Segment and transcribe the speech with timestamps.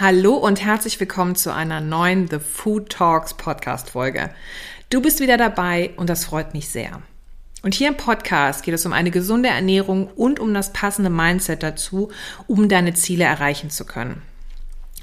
[0.00, 4.30] Hallo und herzlich willkommen zu einer neuen The Food Talks Podcast Folge.
[4.90, 7.00] Du bist wieder dabei und das freut mich sehr.
[7.62, 11.62] Und hier im Podcast geht es um eine gesunde Ernährung und um das passende Mindset
[11.62, 12.10] dazu,
[12.48, 14.20] um deine Ziele erreichen zu können.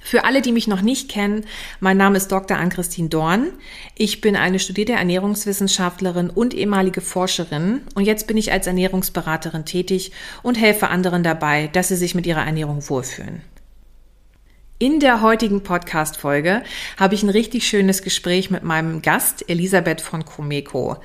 [0.01, 1.45] Für alle, die mich noch nicht kennen,
[1.79, 2.57] mein Name ist Dr.
[2.57, 3.53] Ann-Christine Dorn.
[3.95, 10.11] Ich bin eine studierte Ernährungswissenschaftlerin und ehemalige Forscherin und jetzt bin ich als Ernährungsberaterin tätig
[10.43, 13.41] und helfe anderen dabei, dass sie sich mit ihrer Ernährung wohlfühlen.
[14.81, 16.63] In der heutigen Podcast-Folge
[16.97, 20.97] habe ich ein richtig schönes Gespräch mit meinem Gast Elisabeth von Komeko.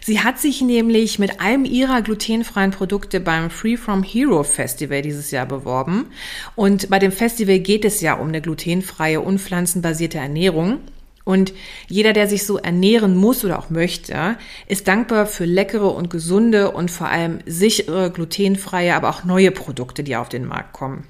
[0.00, 5.32] Sie hat sich nämlich mit einem ihrer glutenfreien Produkte beim Free From Hero Festival dieses
[5.32, 6.12] Jahr beworben.
[6.54, 10.78] Und bei dem Festival geht es ja um eine glutenfreie, unpflanzenbasierte Ernährung.
[11.24, 11.54] Und
[11.88, 14.36] jeder, der sich so ernähren muss oder auch möchte,
[14.68, 20.04] ist dankbar für leckere und gesunde und vor allem sichere, glutenfreie, aber auch neue Produkte,
[20.04, 21.08] die auf den Markt kommen.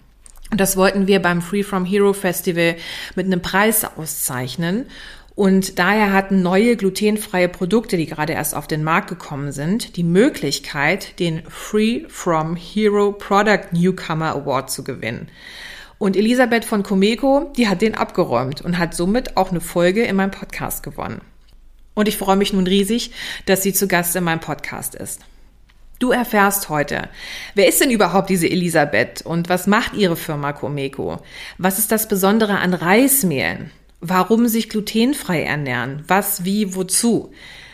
[0.55, 2.77] Und das wollten wir beim Free From Hero Festival
[3.17, 4.87] mit einem Preis auszeichnen.
[5.35, 10.05] Und daher hatten neue glutenfreie Produkte, die gerade erst auf den Markt gekommen sind, die
[10.05, 15.27] Möglichkeit, den Free From Hero Product Newcomer Award zu gewinnen.
[15.99, 20.15] Und Elisabeth von Comeko, die hat den abgeräumt und hat somit auch eine Folge in
[20.15, 21.21] meinem Podcast gewonnen.
[21.95, 23.11] Und ich freue mich nun riesig,
[23.47, 25.21] dass sie zu Gast in meinem Podcast ist.
[25.99, 27.09] Du erfährst heute,
[27.55, 31.21] wer ist denn überhaupt diese Elisabeth und was macht ihre Firma Comeko?
[31.57, 33.71] Was ist das Besondere an Reismehlen?
[34.01, 36.03] Warum sich glutenfrei ernähren?
[36.09, 37.33] Was, wie, wozu?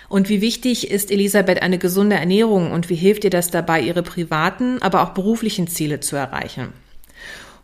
[0.09, 4.03] Und wie wichtig ist Elisabeth eine gesunde Ernährung und wie hilft ihr das dabei, ihre
[4.03, 6.73] privaten, aber auch beruflichen Ziele zu erreichen?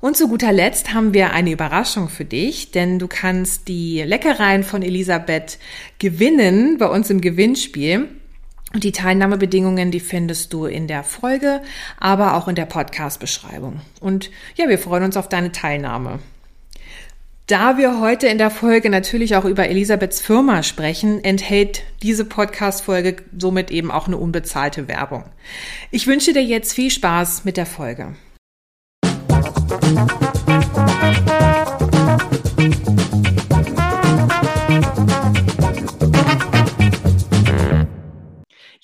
[0.00, 4.62] Und zu guter Letzt haben wir eine Überraschung für dich, denn du kannst die Leckereien
[4.62, 5.58] von Elisabeth
[5.98, 8.08] gewinnen bei uns im Gewinnspiel.
[8.77, 11.62] Und die Teilnahmebedingungen, die findest du in der Folge,
[11.98, 13.80] aber auch in der Podcast-Beschreibung.
[14.00, 16.18] Und ja, wir freuen uns auf deine Teilnahme.
[17.46, 23.16] Da wir heute in der Folge natürlich auch über Elisabeths Firma sprechen, enthält diese Podcast-Folge
[23.34, 25.24] somit eben auch eine unbezahlte Werbung.
[25.90, 28.14] Ich wünsche dir jetzt viel Spaß mit der Folge.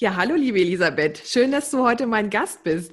[0.02, 1.22] Ja, hallo liebe Elisabeth.
[1.24, 2.92] Schön, dass du heute mein Gast bist.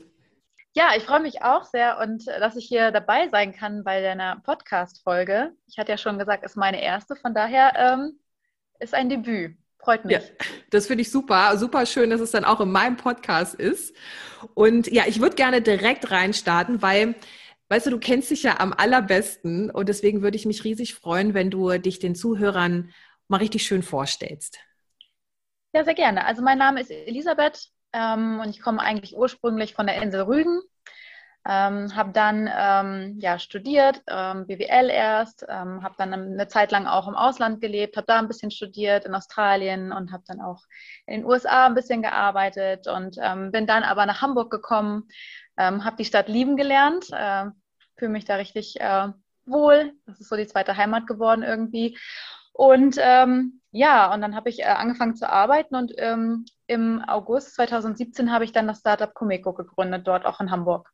[0.76, 4.00] Ja, ich freue mich auch sehr und äh, dass ich hier dabei sein kann bei
[4.00, 5.54] deiner Podcast-Folge.
[5.66, 8.20] Ich hatte ja schon gesagt, es ist meine erste, von daher ähm,
[8.80, 9.58] ist ein Debüt.
[9.80, 10.18] Freut mich.
[10.18, 10.22] Ja,
[10.70, 11.58] das finde ich super.
[11.58, 13.96] Super schön, dass es dann auch in meinem Podcast ist.
[14.54, 17.16] Und ja, ich würde gerne direkt reinstarten, weil,
[17.70, 21.34] weißt du, du kennst dich ja am allerbesten und deswegen würde ich mich riesig freuen,
[21.34, 22.92] wenn du dich den Zuhörern
[23.28, 24.60] mal richtig schön vorstellst.
[25.72, 26.26] Ja, sehr gerne.
[26.26, 30.62] Also mein Name ist Elisabeth ähm, und ich komme eigentlich ursprünglich von der Insel Rügen.
[31.48, 36.86] Ähm, habe dann ähm, ja, studiert, ähm, BWL erst, ähm, habe dann eine Zeit lang
[36.86, 40.64] auch im Ausland gelebt, habe da ein bisschen studiert in Australien und habe dann auch
[41.06, 45.08] in den USA ein bisschen gearbeitet und ähm, bin dann aber nach Hamburg gekommen,
[45.58, 47.46] habe die Stadt lieben gelernt, äh,
[47.98, 49.10] fühle mich da richtig äh,
[49.46, 49.94] wohl.
[50.06, 51.98] Das ist so die zweite Heimat geworden irgendwie
[52.54, 57.56] und ähm, ja, und dann habe ich äh, angefangen zu arbeiten und ähm, im August
[57.56, 60.92] 2017 habe ich dann das Startup Comeco gegründet, dort auch in Hamburg.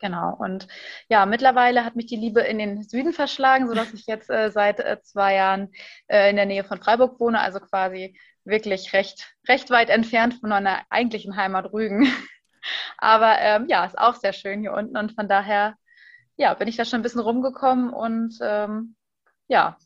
[0.00, 0.36] Genau.
[0.38, 0.68] Und
[1.08, 4.80] ja, mittlerweile hat mich die Liebe in den Süden verschlagen, sodass ich jetzt äh, seit
[4.80, 5.72] äh, zwei Jahren
[6.06, 10.50] äh, in der Nähe von Freiburg wohne, also quasi wirklich recht, recht weit entfernt von
[10.50, 12.06] meiner eigentlichen Heimat Rügen.
[12.98, 15.74] Aber ähm, ja, ist auch sehr schön hier unten und von daher
[16.36, 18.94] ja, bin ich da schon ein bisschen rumgekommen und ähm,
[19.48, 19.76] ja,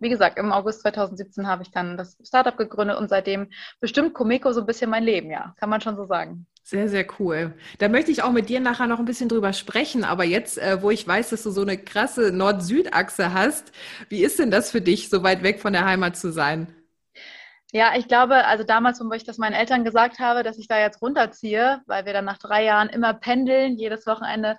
[0.00, 3.48] wie gesagt, im August 2017 habe ich dann das Startup gegründet und seitdem
[3.80, 6.46] bestimmt Comeco so ein bisschen mein Leben, ja, kann man schon so sagen.
[6.62, 7.54] Sehr, sehr cool.
[7.78, 10.04] Da möchte ich auch mit dir nachher noch ein bisschen drüber sprechen.
[10.04, 13.72] Aber jetzt, äh, wo ich weiß, dass du so eine krasse Nord-Süd-Achse hast,
[14.10, 16.74] wie ist denn das für dich, so weit weg von der Heimat zu sein?
[17.72, 20.78] Ja, ich glaube, also damals, wo ich das meinen Eltern gesagt habe, dass ich da
[20.78, 24.58] jetzt runterziehe, weil wir dann nach drei Jahren immer pendeln, jedes Wochenende,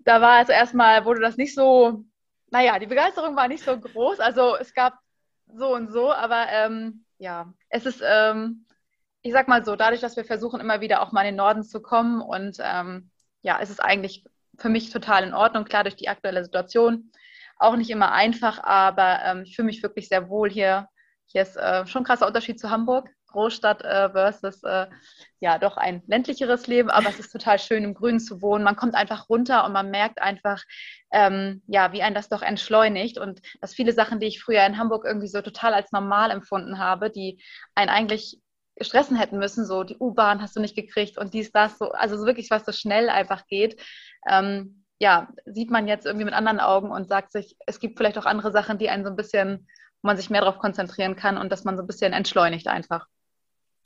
[0.00, 2.04] da war es erstmal, wurde das nicht so
[2.52, 4.20] naja, die Begeisterung war nicht so groß.
[4.20, 4.98] Also es gab
[5.46, 8.66] so und so, aber ähm, ja, es ist, ähm,
[9.22, 11.62] ich sag mal so, dadurch, dass wir versuchen, immer wieder auch mal in den Norden
[11.64, 13.10] zu kommen und ähm,
[13.40, 14.24] ja, es ist eigentlich
[14.58, 17.10] für mich total in Ordnung, klar durch die aktuelle Situation.
[17.56, 20.88] Auch nicht immer einfach, aber ähm, ich fühle mich wirklich sehr wohl hier.
[21.26, 23.08] Hier ist äh, schon ein krasser Unterschied zu Hamburg.
[23.32, 24.86] Großstadt äh, versus äh,
[25.40, 28.64] ja doch ein ländlicheres Leben, aber es ist total schön im Grünen zu wohnen.
[28.64, 30.62] Man kommt einfach runter und man merkt einfach,
[31.12, 34.78] ähm, ja, wie ein das doch entschleunigt und dass viele Sachen, die ich früher in
[34.78, 37.42] Hamburg irgendwie so total als normal empfunden habe, die
[37.74, 38.38] einen eigentlich
[38.80, 42.16] stressen hätten müssen, so die U-Bahn hast du nicht gekriegt und dies, das, so, also
[42.16, 43.80] so wirklich, was so schnell einfach geht.
[44.28, 48.18] Ähm, ja, sieht man jetzt irgendwie mit anderen Augen und sagt sich, es gibt vielleicht
[48.18, 49.66] auch andere Sachen, die einen so ein bisschen,
[50.00, 53.06] wo man sich mehr darauf konzentrieren kann und dass man so ein bisschen entschleunigt einfach.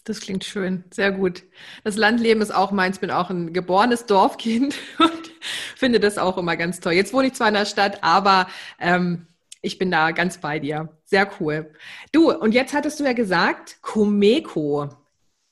[0.06, 1.42] Das klingt schön, sehr gut.
[1.82, 5.32] Das Landleben ist auch meins, bin auch ein geborenes Dorfkind und
[5.74, 6.92] finde das auch immer ganz toll.
[6.92, 8.46] Jetzt wohne ich zwar in der Stadt, aber
[8.78, 9.26] ähm,
[9.62, 10.96] ich bin da ganz bei dir.
[11.04, 11.72] Sehr cool.
[12.12, 14.90] Du, und jetzt hattest du ja gesagt, Komeko.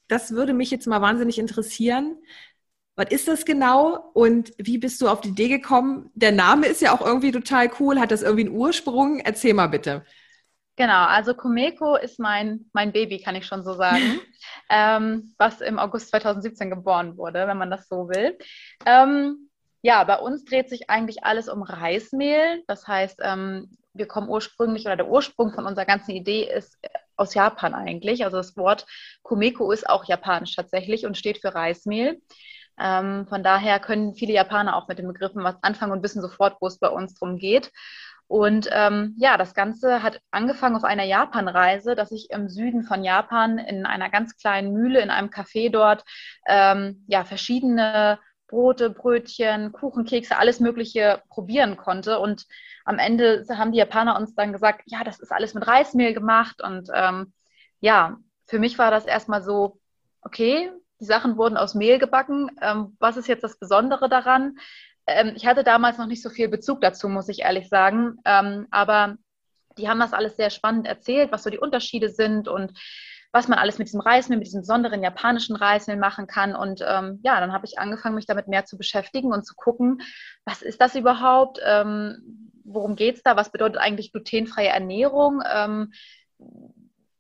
[0.06, 2.16] Das würde mich jetzt mal wahnsinnig interessieren.
[2.94, 6.12] Was ist das genau und wie bist du auf die Idee gekommen?
[6.14, 7.98] Der Name ist ja auch irgendwie total cool.
[7.98, 9.18] Hat das irgendwie einen Ursprung?
[9.18, 10.04] Erzähl mal bitte.
[10.76, 14.20] Genau, also Komeko ist mein, mein Baby, kann ich schon so sagen,
[14.70, 18.36] ähm, was im August 2017 geboren wurde, wenn man das so will.
[18.84, 19.50] Ähm,
[19.82, 22.64] ja, bei uns dreht sich eigentlich alles um Reismehl.
[22.66, 26.78] Das heißt, ähm, wir kommen ursprünglich oder der Ursprung von unserer ganzen Idee ist
[27.16, 28.24] aus Japan eigentlich.
[28.24, 28.86] Also das Wort
[29.22, 32.20] Komeko ist auch japanisch tatsächlich und steht für Reismehl.
[32.80, 36.56] Ähm, von daher können viele Japaner auch mit den Begriffen was anfangen und wissen sofort,
[36.60, 37.70] wo es bei uns drum geht.
[38.26, 43.04] Und ähm, ja, das Ganze hat angefangen auf einer Japanreise, dass ich im Süden von
[43.04, 46.04] Japan in einer ganz kleinen Mühle, in einem Café dort,
[46.46, 48.18] ähm, ja, verschiedene
[48.48, 52.18] Brote, Brötchen, Kuchen, Kekse, alles Mögliche probieren konnte.
[52.18, 52.46] Und
[52.84, 56.62] am Ende haben die Japaner uns dann gesagt, ja, das ist alles mit Reismehl gemacht.
[56.62, 57.32] Und ähm,
[57.80, 59.78] ja, für mich war das erstmal so,
[60.22, 60.70] okay,
[61.00, 62.50] die Sachen wurden aus Mehl gebacken.
[62.60, 64.56] Ähm, was ist jetzt das Besondere daran?
[65.06, 68.16] Ähm, ich hatte damals noch nicht so viel Bezug dazu, muss ich ehrlich sagen.
[68.24, 69.16] Ähm, aber
[69.78, 72.72] die haben das alles sehr spannend erzählt, was so die Unterschiede sind und
[73.32, 76.54] was man alles mit diesem Reismehl, mit diesem besonderen japanischen Reismehl machen kann.
[76.54, 80.02] Und ähm, ja, dann habe ich angefangen, mich damit mehr zu beschäftigen und zu gucken,
[80.44, 81.58] was ist das überhaupt?
[81.64, 83.36] Ähm, worum geht es da?
[83.36, 85.42] Was bedeutet eigentlich glutenfreie Ernährung?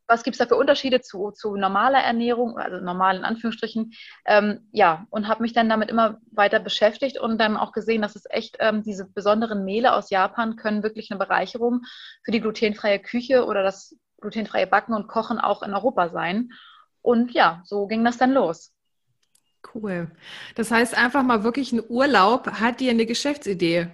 [0.06, 3.92] Was gibt es da für Unterschiede zu, zu normaler Ernährung, also normal in Anführungsstrichen,
[4.26, 8.16] ähm, ja, und habe mich dann damit immer weiter beschäftigt und dann auch gesehen, dass
[8.16, 11.82] es echt ähm, diese besonderen Mehle aus Japan können wirklich eine Bereicherung
[12.22, 16.50] für die glutenfreie Küche oder das glutenfreie Backen und Kochen auch in Europa sein.
[17.02, 18.72] Und ja, so ging das dann los.
[19.74, 20.10] Cool.
[20.54, 23.88] Das heißt, einfach mal wirklich ein Urlaub hat dir eine Geschäftsidee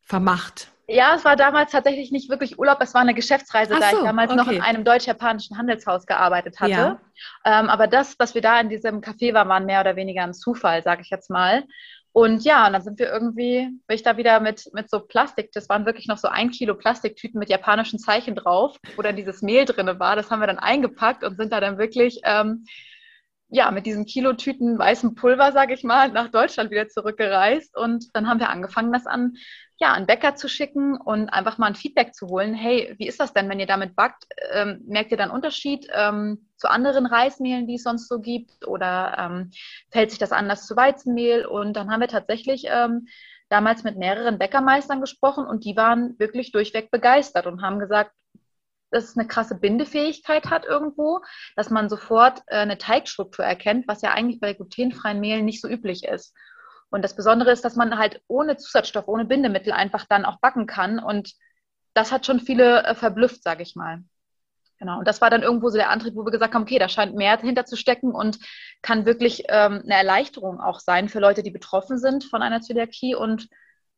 [0.00, 0.73] vermacht.
[0.86, 3.98] Ja, es war damals tatsächlich nicht wirklich Urlaub, es war eine Geschäftsreise, so, da ich
[3.98, 4.36] damals okay.
[4.36, 6.70] noch in einem deutsch-japanischen Handelshaus gearbeitet hatte.
[6.70, 7.00] Ja.
[7.44, 10.34] Ähm, aber das, dass wir da in diesem Café waren, war mehr oder weniger ein
[10.34, 11.64] Zufall, sage ich jetzt mal.
[12.12, 15.50] Und ja, und dann sind wir irgendwie, bin ich da wieder mit, mit so Plastik,
[15.52, 19.42] das waren wirklich noch so ein Kilo Plastiktüten mit japanischen Zeichen drauf, wo dann dieses
[19.42, 20.14] Mehl drin war.
[20.14, 22.66] Das haben wir dann eingepackt und sind da dann wirklich ähm,
[23.48, 27.76] ja, mit diesen Kilotüten weißem Pulver, sage ich mal, nach Deutschland wieder zurückgereist.
[27.76, 29.34] Und dann haben wir angefangen, das an,
[29.78, 32.54] ja, an Bäcker zu schicken und einfach mal ein Feedback zu holen.
[32.54, 34.24] Hey, wie ist das denn, wenn ihr damit backt?
[34.52, 38.66] Ähm, merkt ihr dann Unterschied ähm, zu anderen Reismehlen, die es sonst so gibt?
[38.66, 39.50] Oder ähm,
[39.90, 41.44] fällt sich das anders zu Weizenmehl?
[41.44, 43.08] Und dann haben wir tatsächlich ähm,
[43.48, 48.12] damals mit mehreren Bäckermeistern gesprochen und die waren wirklich durchweg begeistert und haben gesagt,
[48.90, 51.20] dass es eine krasse Bindefähigkeit hat irgendwo,
[51.56, 55.68] dass man sofort äh, eine Teigstruktur erkennt, was ja eigentlich bei glutenfreien Mehlen nicht so
[55.68, 56.32] üblich ist.
[56.90, 60.66] Und das Besondere ist, dass man halt ohne Zusatzstoff, ohne Bindemittel einfach dann auch backen
[60.66, 60.98] kann.
[60.98, 61.34] Und
[61.94, 64.02] das hat schon viele äh, verblüfft, sage ich mal.
[64.78, 64.98] Genau.
[64.98, 67.14] Und das war dann irgendwo so der Antrieb, wo wir gesagt haben, okay, da scheint
[67.14, 68.38] mehr hinter zu stecken und
[68.82, 73.14] kann wirklich ähm, eine Erleichterung auch sein für Leute, die betroffen sind von einer Zöliakie.
[73.14, 73.48] Und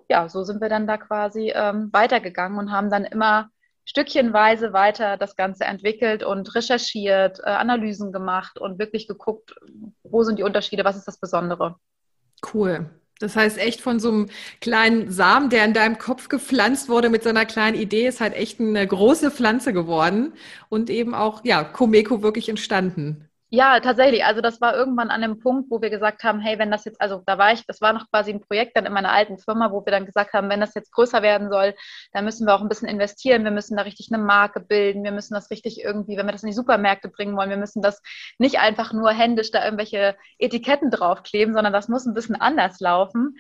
[0.09, 3.49] ja, so sind wir dann da quasi ähm, weitergegangen und haben dann immer
[3.85, 9.55] stückchenweise weiter das Ganze entwickelt und recherchiert, äh, Analysen gemacht und wirklich geguckt,
[10.03, 11.77] wo sind die Unterschiede, was ist das Besondere.
[12.53, 12.91] Cool.
[13.19, 14.29] Das heißt, echt von so einem
[14.61, 18.35] kleinen Samen, der in deinem Kopf gepflanzt wurde mit so einer kleinen Idee, ist halt
[18.35, 20.35] echt eine große Pflanze geworden
[20.69, 23.29] und eben auch, ja, Komeko wirklich entstanden.
[23.57, 24.23] Ja, tatsächlich.
[24.23, 27.01] Also das war irgendwann an dem Punkt, wo wir gesagt haben, hey, wenn das jetzt,
[27.01, 29.73] also da war ich, das war noch quasi ein Projekt dann in meiner alten Firma,
[29.73, 31.75] wo wir dann gesagt haben, wenn das jetzt größer werden soll,
[32.13, 35.11] dann müssen wir auch ein bisschen investieren, wir müssen da richtig eine Marke bilden, wir
[35.11, 38.03] müssen das richtig irgendwie, wenn wir das in die Supermärkte bringen wollen, wir müssen das
[38.39, 43.37] nicht einfach nur händisch da irgendwelche Etiketten draufkleben, sondern das muss ein bisschen anders laufen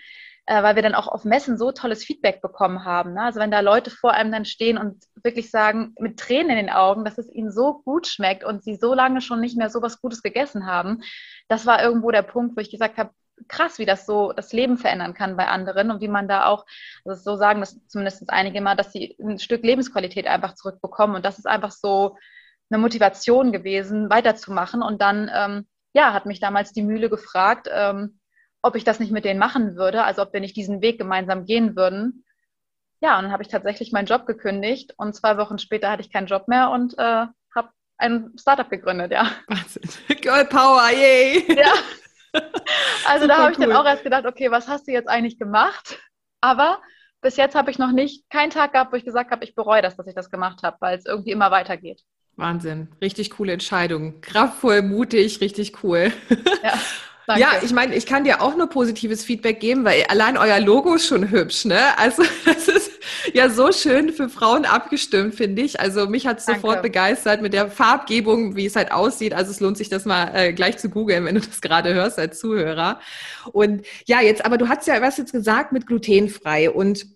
[0.47, 3.15] äh, weil wir dann auch auf Messen so tolles Feedback bekommen haben.
[3.15, 3.23] Ne?
[3.23, 6.71] Also wenn da Leute vor einem dann stehen und wirklich sagen, mit Tränen in den
[6.71, 9.83] Augen, dass es ihnen so gut schmeckt und sie so lange schon nicht mehr so
[9.83, 11.03] was Gutes gegessen haben,
[11.49, 13.11] das war irgendwo der Punkt, wo ich gesagt habe,
[13.49, 16.65] krass, wie das so das Leben verändern kann bei anderen und wie man da auch,
[17.05, 21.25] also so sagen das zumindest einige mal, dass sie ein Stück Lebensqualität einfach zurückbekommen und
[21.25, 22.17] das ist einfach so
[22.71, 28.19] eine Motivation gewesen, weiterzumachen und dann, ähm, ja, hat mich damals die Mühle gefragt, ähm,
[28.67, 31.45] ob ich das nicht mit denen machen würde, also ob wir nicht diesen Weg gemeinsam
[31.45, 32.25] gehen würden.
[33.01, 36.13] Ja, und dann habe ich tatsächlich meinen Job gekündigt und zwei Wochen später hatte ich
[36.13, 39.31] keinen Job mehr und äh, habe ein Startup gegründet, ja.
[39.47, 39.83] Wahnsinn.
[40.21, 41.45] Girl Power, yay!
[41.57, 41.73] Ja.
[43.07, 43.69] Also da habe ich cool.
[43.69, 45.99] dann auch erst gedacht, okay, was hast du jetzt eigentlich gemacht?
[46.43, 46.83] Aber
[47.23, 49.81] bis jetzt habe ich noch nicht keinen Tag gehabt, wo ich gesagt habe, ich bereue
[49.81, 52.03] das, dass ich das gemacht habe, weil es irgendwie immer weitergeht.
[52.35, 52.89] Wahnsinn.
[53.01, 54.21] Richtig coole Entscheidung.
[54.21, 56.13] Kraftvoll, mutig, richtig cool.
[56.63, 56.75] Ja.
[57.27, 57.43] Danke.
[57.43, 60.95] Ja, ich meine, ich kann dir auch nur positives Feedback geben, weil allein euer Logo
[60.95, 61.99] ist schon hübsch, ne?
[61.99, 62.93] Also das ist
[63.35, 65.81] ja so schön für Frauen abgestimmt, finde ich.
[65.81, 69.35] Also mich hat es sofort begeistert mit der Farbgebung, wie es halt aussieht.
[69.35, 72.19] Also es lohnt sich das mal äh, gleich zu googeln, wenn du das gerade hörst
[72.21, 73.01] als Zuhörer.
[73.53, 77.16] Und ja, jetzt, aber du hast ja was jetzt gesagt mit glutenfrei und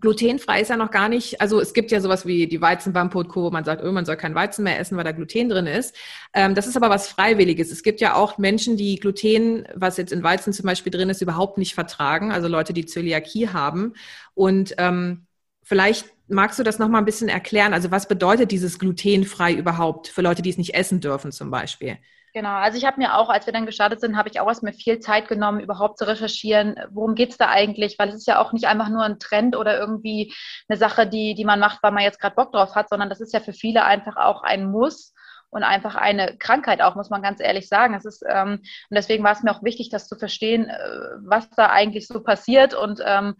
[0.00, 3.42] Glutenfrei ist ja noch gar nicht, also es gibt ja sowas wie die Weizenbump Co.,
[3.42, 5.94] wo man sagt, oh, man soll kein Weizen mehr essen, weil da Gluten drin ist.
[6.34, 7.70] Ähm, das ist aber was Freiwilliges.
[7.70, 11.22] Es gibt ja auch Menschen, die Gluten, was jetzt in Weizen zum Beispiel drin ist,
[11.22, 13.94] überhaupt nicht vertragen, also Leute, die Zöliakie haben.
[14.34, 15.26] Und ähm,
[15.62, 17.72] vielleicht magst du das nochmal ein bisschen erklären.
[17.72, 21.98] Also was bedeutet dieses glutenfrei überhaupt für Leute, die es nicht essen dürfen zum Beispiel?
[22.38, 24.72] Genau, also ich habe mir auch, als wir dann gestartet sind, habe ich auch erstmal
[24.72, 28.38] viel Zeit genommen, überhaupt zu recherchieren, worum geht es da eigentlich, weil es ist ja
[28.40, 30.32] auch nicht einfach nur ein Trend oder irgendwie
[30.68, 33.20] eine Sache, die, die man macht, weil man jetzt gerade Bock drauf hat, sondern das
[33.20, 35.14] ist ja für viele einfach auch ein Muss
[35.50, 37.94] und einfach eine Krankheit auch, muss man ganz ehrlich sagen.
[37.94, 40.78] Es ist, ähm, und deswegen war es mir auch wichtig, das zu verstehen, äh,
[41.24, 43.34] was da eigentlich so passiert und ähm,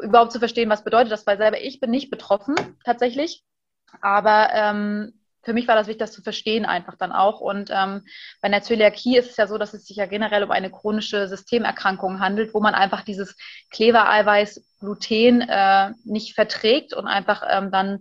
[0.00, 3.44] überhaupt zu verstehen, was bedeutet das, weil selber ich bin nicht betroffen tatsächlich.
[4.00, 5.12] Aber ähm,
[5.46, 7.40] für mich war das wichtig, das zu verstehen einfach dann auch.
[7.40, 8.02] Und ähm,
[8.40, 11.28] bei einer Zöliakie ist es ja so, dass es sich ja generell um eine chronische
[11.28, 13.36] Systemerkrankung handelt, wo man einfach dieses
[13.70, 18.00] Klebereiweiß Gluten äh, nicht verträgt und einfach ähm, dann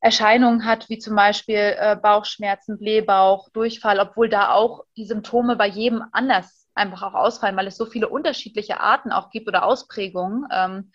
[0.00, 5.66] Erscheinungen hat, wie zum Beispiel äh, Bauchschmerzen, Blähbauch, Durchfall, obwohl da auch die Symptome bei
[5.66, 10.46] jedem anders einfach auch ausfallen, weil es so viele unterschiedliche Arten auch gibt oder Ausprägungen.
[10.52, 10.92] Ähm,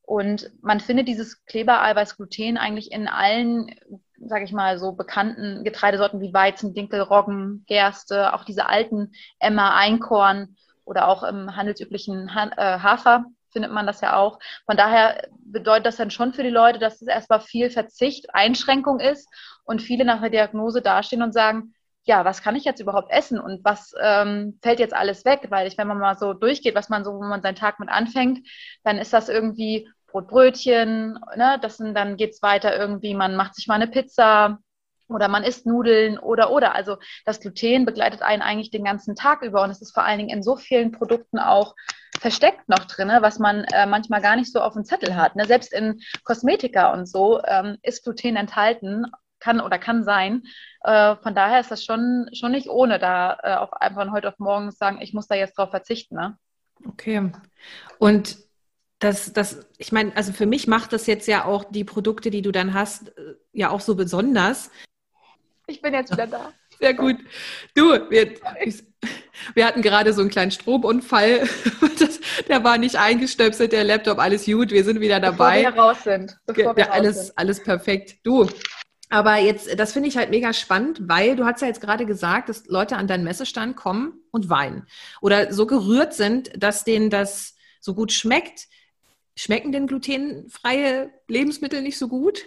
[0.00, 3.70] und man findet dieses Klebereiweiß Gluten eigentlich in allen
[4.18, 9.74] sage ich mal, so bekannten Getreidesorten wie Weizen, Dinkel, Roggen, Gerste, auch diese alten Emmer,
[9.74, 14.38] Einkorn oder auch im handelsüblichen ha äh, Hafer findet man das ja auch.
[14.66, 19.00] Von daher bedeutet das dann schon für die Leute, dass es erstmal viel Verzicht, Einschränkung
[19.00, 19.28] ist
[19.64, 23.38] und viele nach der Diagnose dastehen und sagen, ja, was kann ich jetzt überhaupt essen
[23.38, 25.46] und was ähm, fällt jetzt alles weg?
[25.48, 27.88] Weil ich, wenn man mal so durchgeht, was man so, wo man seinen Tag mit
[27.88, 28.46] anfängt,
[28.82, 31.58] dann ist das irgendwie Brot, Brötchen, ne?
[31.60, 34.60] das sind, dann geht's weiter irgendwie, man macht sich mal eine Pizza
[35.08, 36.74] oder man isst Nudeln oder oder.
[36.74, 40.18] Also das Gluten begleitet einen eigentlich den ganzen Tag über und es ist vor allen
[40.18, 41.74] Dingen in so vielen Produkten auch
[42.20, 45.34] versteckt noch drin, was man äh, manchmal gar nicht so auf dem Zettel hat.
[45.34, 45.46] Ne?
[45.46, 49.06] Selbst in Kosmetika und so ähm, ist Gluten enthalten,
[49.40, 50.44] kann oder kann sein.
[50.84, 54.28] Äh, von daher ist das schon, schon nicht ohne, da äh, auch einfach von heute
[54.28, 56.14] auf morgen sagen, ich muss da jetzt drauf verzichten.
[56.14, 56.38] Ne?
[56.86, 57.32] Okay.
[57.98, 58.43] Und
[59.04, 62.42] das, das, ich meine, also für mich macht das jetzt ja auch die Produkte, die
[62.42, 64.70] du dann hast, äh, ja auch so besonders.
[65.66, 66.52] Ich bin jetzt wieder da.
[66.80, 67.16] Sehr gut.
[67.74, 68.34] Du, wir,
[69.54, 71.48] wir hatten gerade so einen kleinen Stromunfall.
[71.96, 72.18] Das,
[72.48, 74.72] der war nicht eingestöpselt, der Laptop, alles gut.
[74.72, 75.62] Wir sind wieder dabei.
[75.62, 76.36] Bevor wir raus sind.
[76.44, 77.38] Bevor wir ja, alles, sind.
[77.38, 78.16] alles perfekt.
[78.24, 78.48] Du,
[79.10, 82.48] aber jetzt, das finde ich halt mega spannend, weil du hast ja jetzt gerade gesagt,
[82.48, 84.86] dass Leute an deinen Messestand kommen und weinen
[85.20, 88.66] oder so gerührt sind, dass denen das so gut schmeckt.
[89.36, 92.46] Schmecken denn glutenfreie Lebensmittel nicht so gut?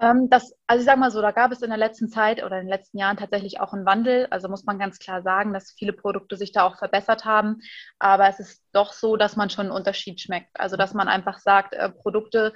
[0.00, 2.58] Ähm, das, also ich sage mal so, da gab es in der letzten Zeit oder
[2.58, 4.26] in den letzten Jahren tatsächlich auch einen Wandel.
[4.30, 7.60] Also muss man ganz klar sagen, dass viele Produkte sich da auch verbessert haben.
[7.98, 10.58] Aber es ist doch so, dass man schon einen Unterschied schmeckt.
[10.58, 12.54] Also dass man einfach sagt, äh, Produkte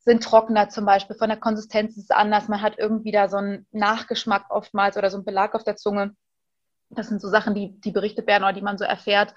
[0.00, 2.48] sind trockener zum Beispiel, von der Konsistenz ist es anders.
[2.48, 6.14] Man hat irgendwie da so einen Nachgeschmack oftmals oder so einen Belag auf der Zunge.
[6.90, 9.34] Das sind so Sachen, die, die berichtet werden oder die man so erfährt,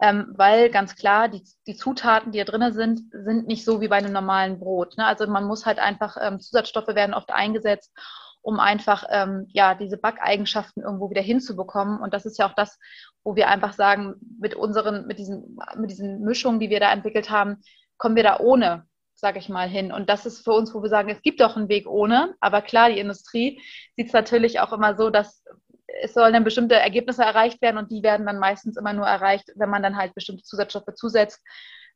[0.00, 3.88] ähm, weil ganz klar, die, die Zutaten, die da drin sind, sind nicht so wie
[3.88, 4.96] bei einem normalen Brot.
[4.96, 5.06] Ne?
[5.06, 7.92] Also man muss halt einfach, ähm, Zusatzstoffe werden oft eingesetzt,
[8.42, 12.00] um einfach ähm, ja diese Backeigenschaften irgendwo wieder hinzubekommen.
[12.00, 12.78] Und das ist ja auch das,
[13.24, 17.30] wo wir einfach sagen, mit unseren, mit diesen, mit diesen Mischungen, die wir da entwickelt
[17.30, 17.60] haben,
[17.98, 18.86] kommen wir da ohne
[19.20, 19.92] sage ich mal, hin.
[19.92, 22.34] Und das ist für uns, wo wir sagen, es gibt doch einen Weg ohne.
[22.40, 23.60] Aber klar, die Industrie
[23.96, 25.44] sieht es natürlich auch immer so, dass
[26.02, 29.50] es sollen dann bestimmte Ergebnisse erreicht werden und die werden dann meistens immer nur erreicht,
[29.56, 31.40] wenn man dann halt bestimmte Zusatzstoffe zusetzt,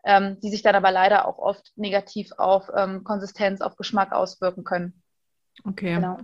[0.05, 4.65] ähm, die sich dann aber leider auch oft negativ auf ähm, Konsistenz, auf Geschmack auswirken
[4.65, 5.03] können.
[5.65, 5.95] Okay.
[5.95, 6.19] Genau.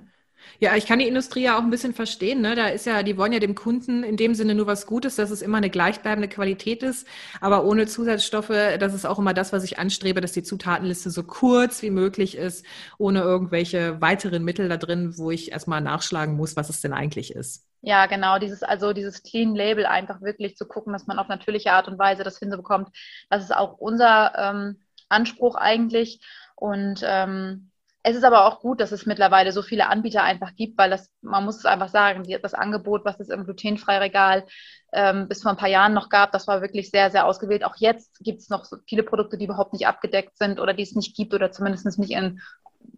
[0.59, 2.41] Ja, ich kann die Industrie ja auch ein bisschen verstehen.
[2.41, 2.55] Ne?
[2.55, 5.31] Da ist ja, die wollen ja dem Kunden in dem Sinne nur was Gutes, dass
[5.31, 7.07] es immer eine gleichbleibende Qualität ist,
[7.41, 8.49] aber ohne Zusatzstoffe.
[8.49, 12.37] Das ist auch immer das, was ich anstrebe, dass die Zutatenliste so kurz wie möglich
[12.37, 12.65] ist,
[12.99, 17.35] ohne irgendwelche weiteren Mittel da drin, wo ich erstmal nachschlagen muss, was es denn eigentlich
[17.35, 17.70] ist.
[17.83, 21.73] Ja, genau, dieses, also dieses Clean Label einfach wirklich zu gucken, dass man auf natürliche
[21.73, 22.91] Art und Weise das hinbekommt.
[23.31, 26.21] Das ist auch unser ähm, Anspruch eigentlich.
[26.57, 27.71] Und ähm,
[28.03, 31.11] es ist aber auch gut, dass es mittlerweile so viele Anbieter einfach gibt, weil das,
[31.23, 34.45] man muss es einfach sagen, das Angebot, was es im Glutenfreiregal
[34.93, 37.65] ähm, bis vor ein paar Jahren noch gab, das war wirklich sehr, sehr ausgewählt.
[37.65, 40.83] Auch jetzt gibt es noch so viele Produkte, die überhaupt nicht abgedeckt sind oder die
[40.83, 42.41] es nicht gibt oder zumindest nicht in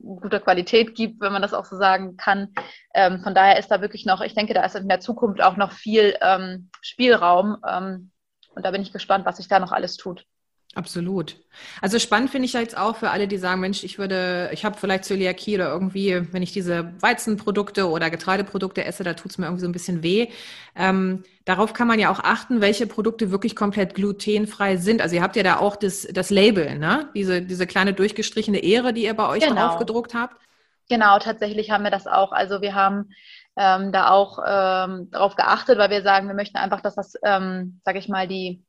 [0.03, 2.53] guter Qualität gibt, wenn man das auch so sagen kann.
[2.95, 5.57] Ähm, von daher ist da wirklich noch, ich denke, da ist in der Zukunft auch
[5.57, 7.57] noch viel ähm, Spielraum.
[7.69, 8.11] Ähm,
[8.55, 10.27] und da bin ich gespannt, was sich da noch alles tut.
[10.75, 11.37] Absolut.
[11.83, 14.79] Also spannend finde ich jetzt auch für alle, die sagen, Mensch, ich würde, ich habe
[14.79, 19.47] vielleicht Zöliakie oder irgendwie, wenn ich diese Weizenprodukte oder Getreideprodukte esse, da tut es mir
[19.47, 20.29] irgendwie so ein bisschen weh.
[20.75, 25.03] Ähm, darauf kann man ja auch achten, welche Produkte wirklich komplett glutenfrei sind.
[25.03, 27.11] Also ihr habt ja da auch das, das Label, ne?
[27.15, 29.69] Diese, diese kleine durchgestrichene Ehre, die ihr bei euch genau.
[29.69, 30.37] drauf gedruckt habt.
[30.89, 32.33] Genau, tatsächlich haben wir das auch.
[32.33, 33.11] Also wir haben
[33.57, 37.81] ähm, da auch ähm, darauf geachtet, weil wir sagen, wir möchten einfach, dass das, ähm,
[37.85, 38.65] sage ich mal, die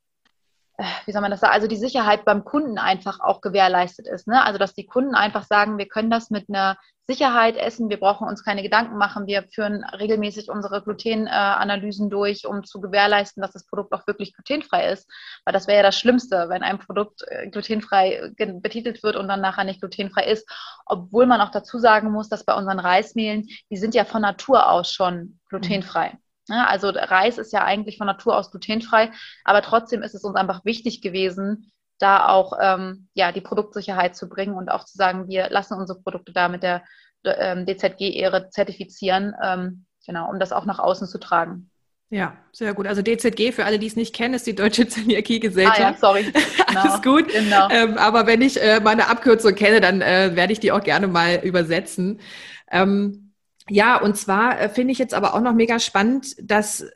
[1.04, 4.26] wie soll man das sagen, also die Sicherheit beim Kunden einfach auch gewährleistet ist.
[4.26, 4.44] Ne?
[4.44, 6.76] Also dass die Kunden einfach sagen, wir können das mit einer
[7.06, 12.64] Sicherheit essen, wir brauchen uns keine Gedanken machen, wir führen regelmäßig unsere Glutenanalysen durch, um
[12.64, 15.08] zu gewährleisten, dass das Produkt auch wirklich glutenfrei ist.
[15.44, 19.42] Weil das wäre ja das Schlimmste, wenn ein Produkt äh, glutenfrei betitelt wird und dann
[19.42, 20.48] nachher nicht glutenfrei ist.
[20.86, 24.70] Obwohl man auch dazu sagen muss, dass bei unseren Reismehlen, die sind ja von Natur
[24.70, 26.18] aus schon glutenfrei.
[26.48, 29.10] Ja, also Reis ist ja eigentlich von Natur aus glutenfrei,
[29.44, 34.28] aber trotzdem ist es uns einfach wichtig gewesen, da auch ähm, ja, die Produktsicherheit zu
[34.28, 36.82] bringen und auch zu sagen, wir lassen unsere Produkte da mit der
[37.24, 41.70] ähm, DZG-Ehre zertifizieren, ähm, genau, um das auch nach außen zu tragen.
[42.10, 42.86] Ja, sehr gut.
[42.86, 45.80] Also DZG, für alle, die es nicht kennen, ist die Deutsche Zöliakie-Gesellschaft.
[45.80, 46.32] Ah, ja, sorry.
[46.68, 46.80] Genau.
[46.80, 47.28] Alles gut.
[47.28, 47.68] Genau.
[47.70, 51.06] Ähm, aber wenn ich äh, meine Abkürzung kenne, dann äh, werde ich die auch gerne
[51.06, 52.20] mal übersetzen.
[52.70, 53.23] Ähm,
[53.68, 56.86] ja, und zwar äh, finde ich jetzt aber auch noch mega spannend, dass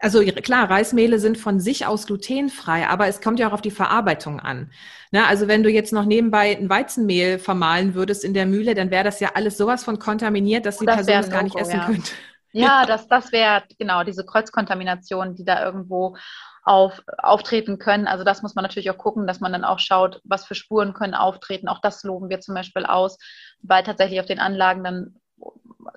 [0.00, 3.70] also klar, Reismehle sind von sich aus glutenfrei, aber es kommt ja auch auf die
[3.70, 4.70] Verarbeitung an.
[5.12, 5.26] Ne?
[5.26, 9.04] Also wenn du jetzt noch nebenbei ein Weizenmehl vermahlen würdest in der Mühle, dann wäre
[9.04, 11.86] das ja alles sowas von kontaminiert, dass die das Person es gar nicht essen ja.
[11.86, 12.10] könnte.
[12.56, 16.16] Ja, das, das wäre genau diese Kreuzkontamination, die da irgendwo
[16.62, 18.06] auf, auftreten können.
[18.06, 20.94] Also das muss man natürlich auch gucken, dass man dann auch schaut, was für Spuren
[20.94, 21.66] können auftreten.
[21.66, 23.18] Auch das loben wir zum Beispiel aus,
[23.60, 25.16] weil tatsächlich auf den Anlagen dann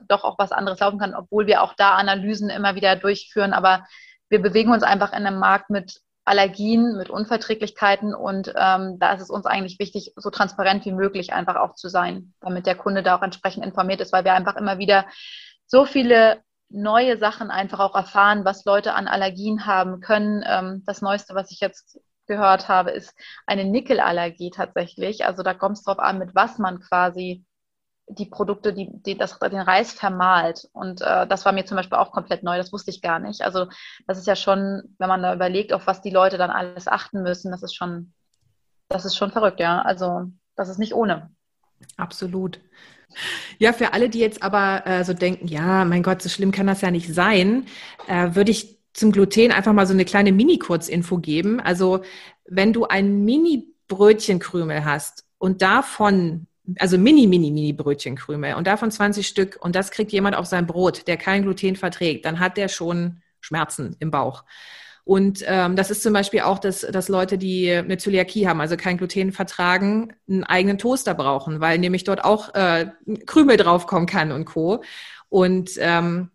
[0.08, 3.54] doch auch was anderes laufen kann, obwohl wir auch da Analysen immer wieder durchführen.
[3.54, 3.86] Aber
[4.30, 9.22] wir bewegen uns einfach in einem Markt mit Allergien, mit Unverträglichkeiten und ähm, da ist
[9.22, 13.02] es uns eigentlich wichtig, so transparent wie möglich einfach auch zu sein, damit der Kunde
[13.02, 15.06] da auch entsprechend informiert ist, weil wir einfach immer wieder
[15.68, 20.44] so viele neue Sachen einfach auch erfahren, was Leute an Allergien haben können.
[20.46, 21.98] Ähm, das Neueste, was ich jetzt
[22.28, 25.26] gehört habe, ist eine Nickelallergie tatsächlich.
[25.26, 27.46] Also da kommt es drauf an, mit was man quasi
[28.10, 30.68] die Produkte, die, die das, den Reis vermahlt.
[30.72, 33.42] Und äh, das war mir zum Beispiel auch komplett neu, das wusste ich gar nicht.
[33.42, 33.68] Also
[34.08, 37.22] das ist ja schon, wenn man da überlegt, auf was die Leute dann alles achten
[37.22, 38.14] müssen, das ist schon,
[38.88, 39.82] das ist schon verrückt, ja.
[39.82, 41.32] Also das ist nicht ohne.
[41.98, 42.60] Absolut.
[43.58, 46.68] Ja, für alle, die jetzt aber äh, so denken, ja, mein Gott, so schlimm kann
[46.68, 47.66] das ja nicht sein,
[48.08, 51.60] äh, würde ich zum Gluten einfach mal so eine kleine Mini-Kurzinfo geben.
[51.60, 52.02] Also
[52.46, 56.48] wenn du ein Mini-Brötchenkrümel hast und davon
[56.80, 60.68] also mini, mini, mini Brötchenkrümel und davon 20 Stück und das kriegt jemand auf sein
[60.68, 64.44] Brot, der kein Gluten verträgt, dann hat der schon Schmerzen im Bauch.
[65.08, 68.76] Und ähm, das ist zum Beispiel auch, dass, dass Leute, die eine Zöliakie haben, also
[68.76, 72.88] kein Gluten vertragen, einen eigenen Toaster brauchen, weil nämlich dort auch äh,
[73.26, 74.84] Krümel draufkommen kann und Co.
[75.30, 76.30] Und ähm,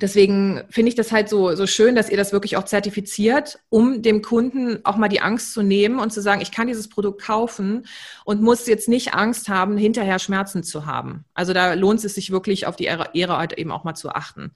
[0.00, 4.02] deswegen finde ich das halt so, so schön, dass ihr das wirklich auch zertifiziert, um
[4.02, 7.22] dem Kunden auch mal die Angst zu nehmen und zu sagen, ich kann dieses Produkt
[7.22, 7.86] kaufen
[8.24, 11.24] und muss jetzt nicht Angst haben, hinterher Schmerzen zu haben.
[11.34, 14.52] Also da lohnt es sich wirklich auf die Ehre halt eben auch mal zu achten.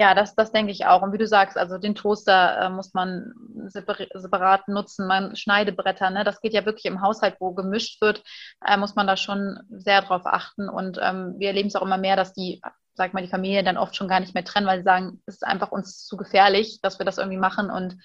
[0.00, 1.02] Ja, das, das denke ich auch.
[1.02, 3.32] Und wie du sagst, also den Toaster äh, muss man
[3.68, 6.24] separat nutzen, man Schneidebretter, ne?
[6.24, 8.24] das geht ja wirklich im Haushalt, wo gemischt wird,
[8.66, 10.68] äh, muss man da schon sehr drauf achten.
[10.68, 12.60] Und ähm, wir erleben es auch immer mehr, dass die
[12.94, 15.34] sag mal, die Familie dann oft schon gar nicht mehr trennen, weil sie sagen, es
[15.36, 17.96] ist einfach uns zu gefährlich, dass wir das irgendwie machen und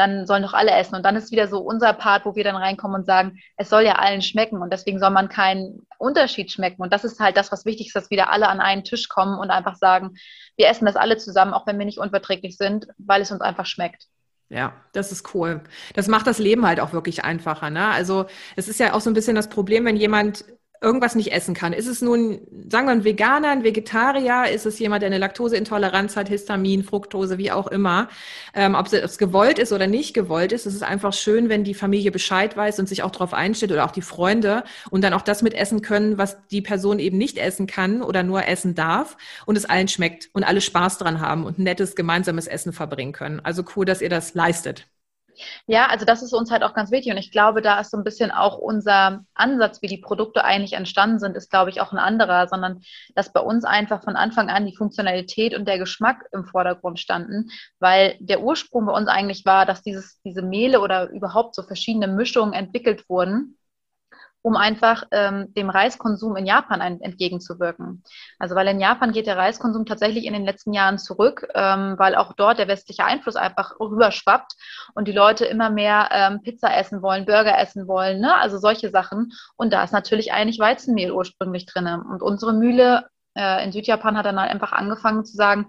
[0.00, 0.96] dann sollen doch alle essen.
[0.96, 3.82] Und dann ist wieder so unser Part, wo wir dann reinkommen und sagen, es soll
[3.82, 6.82] ja allen schmecken und deswegen soll man keinen Unterschied schmecken.
[6.82, 9.38] Und das ist halt das, was wichtig ist, dass wieder alle an einen Tisch kommen
[9.38, 10.16] und einfach sagen,
[10.56, 13.66] wir essen das alle zusammen, auch wenn wir nicht unverträglich sind, weil es uns einfach
[13.66, 14.06] schmeckt.
[14.48, 15.60] Ja, das ist cool.
[15.94, 17.70] Das macht das Leben halt auch wirklich einfacher.
[17.70, 17.86] Ne?
[17.86, 20.44] Also es ist ja auch so ein bisschen das Problem, wenn jemand
[20.80, 21.72] irgendwas nicht essen kann.
[21.74, 22.40] Ist es nun,
[22.70, 24.50] sagen wir, ein Veganer, ein Vegetarier?
[24.50, 28.08] Ist es jemand, der eine Laktoseintoleranz hat, Histamin, Fructose, wie auch immer?
[28.54, 31.74] Ähm, ob es gewollt ist oder nicht gewollt ist, es ist einfach schön, wenn die
[31.74, 35.22] Familie Bescheid weiß und sich auch darauf einstellt oder auch die Freunde und dann auch
[35.22, 39.16] das mit essen können, was die Person eben nicht essen kann oder nur essen darf
[39.46, 43.12] und es allen schmeckt und alle Spaß dran haben und ein nettes gemeinsames Essen verbringen
[43.12, 43.40] können.
[43.40, 44.89] Also cool, dass ihr das leistet.
[45.66, 47.12] Ja, also das ist uns halt auch ganz wichtig.
[47.12, 50.74] Und ich glaube, da ist so ein bisschen auch unser Ansatz, wie die Produkte eigentlich
[50.74, 52.82] entstanden sind, ist, glaube ich, auch ein anderer, sondern
[53.14, 57.50] dass bei uns einfach von Anfang an die Funktionalität und der Geschmack im Vordergrund standen,
[57.78, 62.08] weil der Ursprung bei uns eigentlich war, dass dieses, diese Mehle oder überhaupt so verschiedene
[62.08, 63.56] Mischungen entwickelt wurden
[64.42, 68.02] um einfach ähm, dem Reiskonsum in Japan ein, entgegenzuwirken.
[68.38, 72.14] Also weil in Japan geht der Reiskonsum tatsächlich in den letzten Jahren zurück, ähm, weil
[72.14, 74.52] auch dort der westliche Einfluss einfach rüberschwappt
[74.94, 78.34] und die Leute immer mehr ähm, Pizza essen wollen, Burger essen wollen, ne?
[78.36, 79.32] also solche Sachen.
[79.56, 81.86] Und da ist natürlich eigentlich Weizenmehl ursprünglich drin.
[81.86, 85.68] Und unsere Mühle äh, in Südjapan hat dann einfach angefangen zu sagen,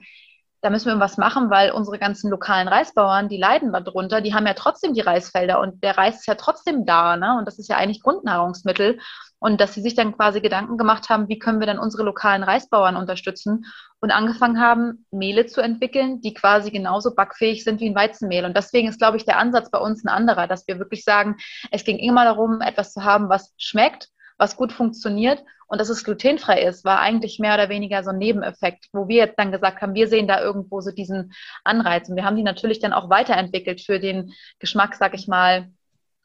[0.61, 4.45] da müssen wir was machen, weil unsere ganzen lokalen Reisbauern, die leiden darunter, die haben
[4.45, 7.35] ja trotzdem die Reisfelder und der Reis ist ja trotzdem da, ne?
[7.37, 8.99] Und das ist ja eigentlich Grundnahrungsmittel.
[9.39, 12.43] Und dass sie sich dann quasi Gedanken gemacht haben, wie können wir dann unsere lokalen
[12.43, 13.65] Reisbauern unterstützen
[13.99, 18.45] und angefangen haben, Mehle zu entwickeln, die quasi genauso backfähig sind wie ein Weizenmehl.
[18.45, 21.37] Und deswegen ist, glaube ich, der Ansatz bei uns ein anderer, dass wir wirklich sagen,
[21.71, 26.03] es ging immer darum, etwas zu haben, was schmeckt, was gut funktioniert und dass es
[26.03, 29.81] glutenfrei ist, war eigentlich mehr oder weniger so ein Nebeneffekt, wo wir jetzt dann gesagt
[29.81, 31.31] haben, wir sehen da irgendwo so diesen
[31.63, 32.09] Anreiz.
[32.09, 35.69] Und wir haben die natürlich dann auch weiterentwickelt für den Geschmack, sag ich mal,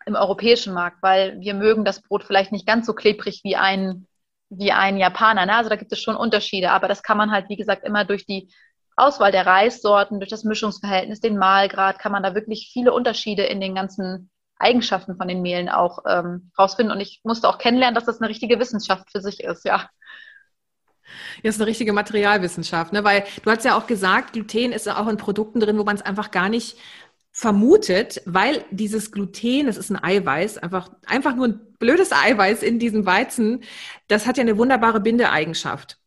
[0.04, 4.08] im europäischen Markt, weil wir mögen das Brot vielleicht nicht ganz so klebrig wie ein,
[4.48, 5.46] wie ein Japaner.
[5.46, 5.54] Ne?
[5.54, 8.26] Also da gibt es schon Unterschiede, aber das kann man halt, wie gesagt, immer durch
[8.26, 8.48] die
[8.96, 13.60] Auswahl der Reissorten, durch das Mischungsverhältnis, den Mahlgrad, kann man da wirklich viele Unterschiede in
[13.60, 16.94] den ganzen Eigenschaften von den Mehlen auch ähm, rausfinden.
[16.94, 19.88] Und ich musste auch kennenlernen, dass das eine richtige Wissenschaft für sich ist, ja.
[21.42, 23.04] Ja, ist eine richtige Materialwissenschaft, ne?
[23.04, 25.96] Weil du hast ja auch gesagt, Gluten ist ja auch in Produkten drin, wo man
[25.96, 26.76] es einfach gar nicht
[27.30, 32.78] vermutet, weil dieses Gluten, das ist ein Eiweiß, einfach, einfach nur ein blödes Eiweiß in
[32.78, 33.62] diesem Weizen,
[34.08, 35.98] das hat ja eine wunderbare Bindeeigenschaft.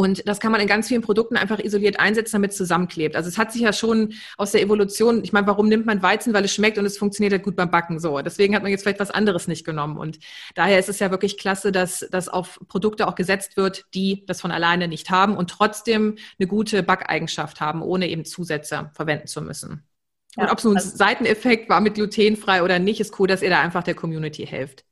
[0.00, 3.16] Und das kann man in ganz vielen Produkten einfach isoliert einsetzen, damit es zusammenklebt.
[3.16, 6.32] Also es hat sich ja schon aus der Evolution, ich meine, warum nimmt man Weizen?
[6.32, 8.00] Weil es schmeckt und es funktioniert halt gut beim Backen.
[8.00, 9.98] So, deswegen hat man jetzt vielleicht was anderes nicht genommen.
[9.98, 10.18] Und
[10.54, 14.40] daher ist es ja wirklich klasse, dass das auf Produkte auch gesetzt wird, die das
[14.40, 19.42] von alleine nicht haben und trotzdem eine gute Backeigenschaft haben, ohne eben Zusätze verwenden zu
[19.42, 19.86] müssen.
[20.34, 23.28] Ja, und ob es nun ein also Seiteneffekt war mit glutenfrei oder nicht, ist cool,
[23.28, 24.86] dass ihr da einfach der Community helft.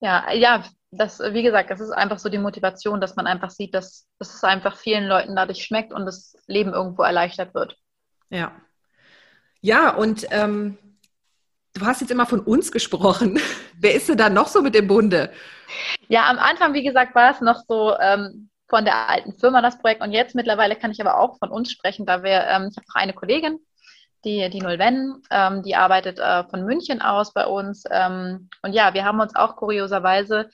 [0.00, 3.74] Ja, ja, das, wie gesagt, das ist einfach so die Motivation, dass man einfach sieht,
[3.74, 7.76] dass, dass es einfach vielen Leuten dadurch schmeckt und das Leben irgendwo erleichtert wird.
[8.28, 8.52] Ja.
[9.60, 10.78] Ja, und ähm,
[11.74, 13.38] du hast jetzt immer von uns gesprochen.
[13.78, 15.32] Wer ist denn da noch so mit dem Bunde?
[16.08, 19.78] Ja, am Anfang, wie gesagt, war es noch so ähm, von der alten Firma das
[19.78, 22.76] Projekt und jetzt mittlerweile kann ich aber auch von uns sprechen, da wir, ähm, ich
[22.76, 23.58] habe noch eine Kollegin,
[24.24, 27.84] die, die Nulven, ähm, die arbeitet äh, von München aus bei uns.
[27.90, 30.50] Ähm, und ja, wir haben uns auch kurioserweise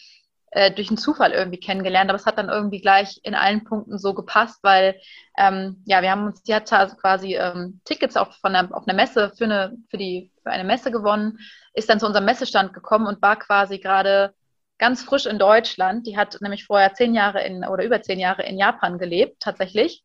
[0.57, 3.99] äh, durch einen Zufall irgendwie kennengelernt, aber es hat dann irgendwie gleich in allen Punkten
[3.99, 4.99] so gepasst, weil
[5.37, 8.97] ähm, ja, wir haben uns, die hat quasi ähm, Tickets auch von einer, auf einer
[8.97, 11.41] Messe für eine, für die, für eine Messe gewonnen,
[11.75, 14.33] ist dann zu unserem Messestand gekommen und war quasi gerade
[14.79, 16.07] ganz frisch in Deutschland.
[16.07, 20.05] Die hat nämlich vorher zehn Jahre in oder über zehn Jahre in Japan gelebt, tatsächlich.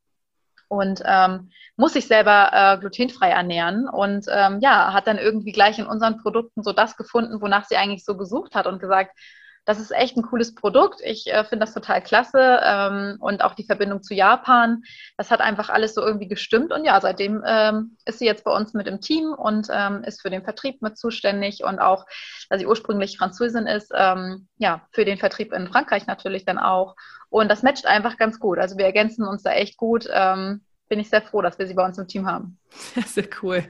[0.68, 5.80] Und ähm, muss sich selber äh, glutenfrei ernähren und ähm, ja, hat dann irgendwie gleich
[5.80, 9.18] in unseren Produkten so das gefunden, wonach sie eigentlich so gesucht hat und gesagt,
[9.66, 11.02] das ist echt ein cooles Produkt.
[11.04, 12.60] Ich äh, finde das total klasse.
[12.64, 14.84] Ähm, und auch die Verbindung zu Japan,
[15.18, 16.74] das hat einfach alles so irgendwie gestimmt.
[16.74, 20.22] Und ja, seitdem ähm, ist sie jetzt bei uns mit im Team und ähm, ist
[20.22, 22.06] für den Vertrieb mit zuständig und auch,
[22.50, 26.96] da sie ursprünglich Französin ist, ähm, ja, für den Vertrieb in Frankreich natürlich dann auch.
[27.30, 28.58] Und das matcht einfach ganz gut.
[28.58, 30.08] Also wir ergänzen uns da echt gut.
[30.12, 30.62] Ähm,
[30.92, 32.58] bin ich sehr froh, dass wir sie bei uns im Team haben.
[33.08, 33.64] Sehr cool.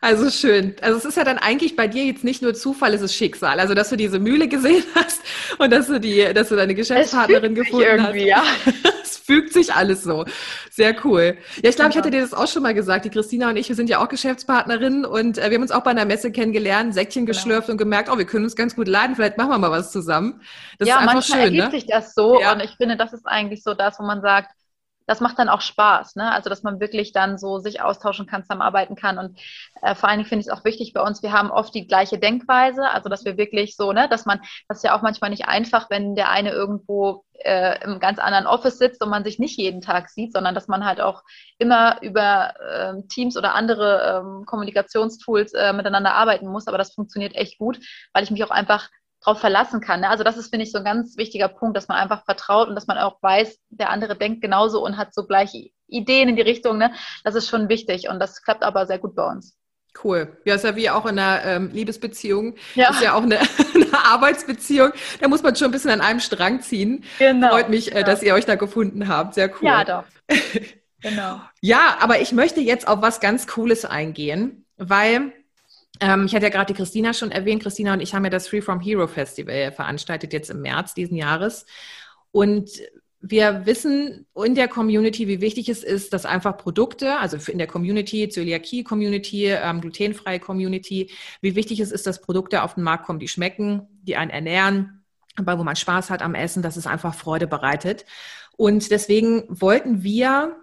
[0.00, 0.74] Also schön.
[0.82, 3.60] Also es ist ja dann eigentlich bei dir jetzt nicht nur Zufall, es ist Schicksal.
[3.60, 5.22] Also dass du diese Mühle gesehen hast
[5.58, 8.16] und dass du die, dass du deine Geschäftspartnerin gefunden hast.
[8.16, 8.42] Ja.
[9.02, 10.24] es fügt sich alles so.
[10.72, 11.36] Sehr cool.
[11.62, 13.04] Ja, ich glaube, ich hatte dir das auch schon mal gesagt.
[13.04, 15.84] Die Christina und ich, wir sind ja auch Geschäftspartnerinnen und äh, wir haben uns auch
[15.84, 17.36] bei einer Messe kennengelernt, Säckchen genau.
[17.36, 19.14] geschlürft und gemerkt, oh, wir können uns ganz gut leiden.
[19.14, 20.40] Vielleicht machen wir mal was zusammen.
[20.80, 21.80] Das ja, ist einfach manchmal schön, ergibt ne?
[21.80, 22.52] sich das so ja.
[22.52, 24.50] und ich finde, das ist eigentlich so das, wo man sagt,
[25.06, 26.32] das macht dann auch Spaß, ne?
[26.32, 29.18] Also dass man wirklich dann so sich austauschen kann, zusammenarbeiten kann.
[29.18, 29.38] Und
[29.82, 31.86] äh, vor allen Dingen finde ich es auch wichtig bei uns, wir haben oft die
[31.86, 35.30] gleiche Denkweise, also dass wir wirklich so, ne, dass man, das ist ja auch manchmal
[35.30, 39.38] nicht einfach, wenn der eine irgendwo äh, im ganz anderen Office sitzt und man sich
[39.38, 41.22] nicht jeden Tag sieht, sondern dass man halt auch
[41.58, 46.66] immer über äh, Teams oder andere ähm, Kommunikationstools äh, miteinander arbeiten muss.
[46.66, 47.78] Aber das funktioniert echt gut,
[48.12, 48.88] weil ich mich auch einfach
[49.26, 50.00] drauf verlassen kann.
[50.00, 50.08] Ne?
[50.08, 52.74] Also das ist, finde ich, so ein ganz wichtiger Punkt, dass man einfach vertraut und
[52.76, 56.42] dass man auch weiß, der andere denkt genauso und hat so gleiche Ideen in die
[56.42, 56.78] Richtung.
[56.78, 56.92] Ne?
[57.24, 59.56] Das ist schon wichtig und das klappt aber sehr gut bei uns.
[60.02, 60.36] Cool.
[60.44, 62.54] Ja, ist ja wie auch in einer ähm, Liebesbeziehung.
[62.74, 62.90] Ja.
[62.90, 63.38] Ist ja auch eine,
[63.74, 64.92] eine, Arbeitsbeziehung.
[65.20, 67.02] Da muss man schon ein bisschen an einem Strang ziehen.
[67.18, 67.48] Genau.
[67.48, 69.34] Freut mich, äh, dass ihr euch da gefunden habt.
[69.34, 69.68] Sehr cool.
[69.68, 70.04] Ja, doch.
[71.00, 71.40] genau.
[71.62, 75.32] Ja, aber ich möchte jetzt auf was ganz Cooles eingehen, weil
[76.26, 77.62] ich hatte ja gerade die Christina schon erwähnt.
[77.62, 81.16] Christina und ich haben ja das Free From Hero Festival veranstaltet jetzt im März diesen
[81.16, 81.66] Jahres.
[82.32, 82.70] Und
[83.20, 87.66] wir wissen in der Community, wie wichtig es ist, dass einfach Produkte, also in der
[87.66, 93.18] Community, Zöliakie-Community, ähm, glutenfreie Community, wie wichtig es ist, dass Produkte auf den Markt kommen,
[93.18, 95.04] die schmecken, die einen ernähren,
[95.36, 98.04] aber wo man Spaß hat am Essen, dass es einfach Freude bereitet.
[98.56, 100.56] Und deswegen wollten wir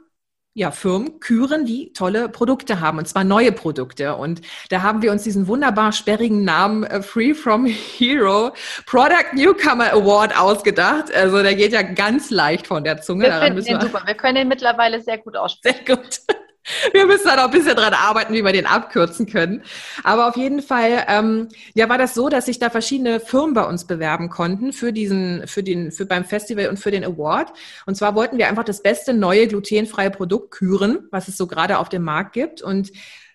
[0.56, 4.16] ja, Firmen küren, die tolle Produkte haben, und zwar neue Produkte.
[4.16, 8.52] Und da haben wir uns diesen wunderbar sperrigen Namen äh, Free From Hero
[8.86, 11.14] Product Newcomer Award ausgedacht.
[11.14, 13.26] Also der geht ja ganz leicht von der Zunge.
[13.26, 14.04] Wir finden den super.
[14.06, 15.86] Wir können ihn mittlerweile sehr gut aussprechen.
[15.86, 16.20] Sehr gut.
[16.94, 19.64] Wir müssen da noch ein bisschen dran arbeiten, wie wir den abkürzen können.
[20.04, 23.66] Aber auf jeden Fall, ähm, ja, war das so, dass sich da verschiedene Firmen bei
[23.66, 27.52] uns bewerben konnten für diesen, für den, für beim Festival und für den Award.
[27.86, 31.80] Und zwar wollten wir einfach das beste neue glutenfreie Produkt küren, was es so gerade
[31.80, 32.62] auf dem Markt gibt.
[32.62, 32.92] Und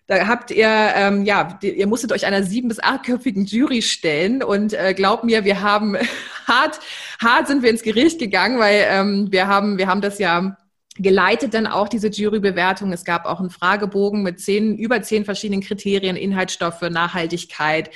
[0.06, 4.72] da habt ihr, ähm, ja, ihr musstet euch einer sieben- bis achtköpfigen Jury stellen und
[4.72, 5.98] äh, glaubt mir, wir haben
[6.46, 6.80] hart,
[7.22, 10.56] hart sind wir ins Gericht gegangen, weil ähm, wir haben, wir haben das ja
[10.98, 12.92] geleitet dann auch diese Jurybewertung.
[12.92, 17.90] Es gab auch einen Fragebogen mit zehn, über zehn verschiedenen Kriterien, Inhaltsstoffe, Nachhaltigkeit,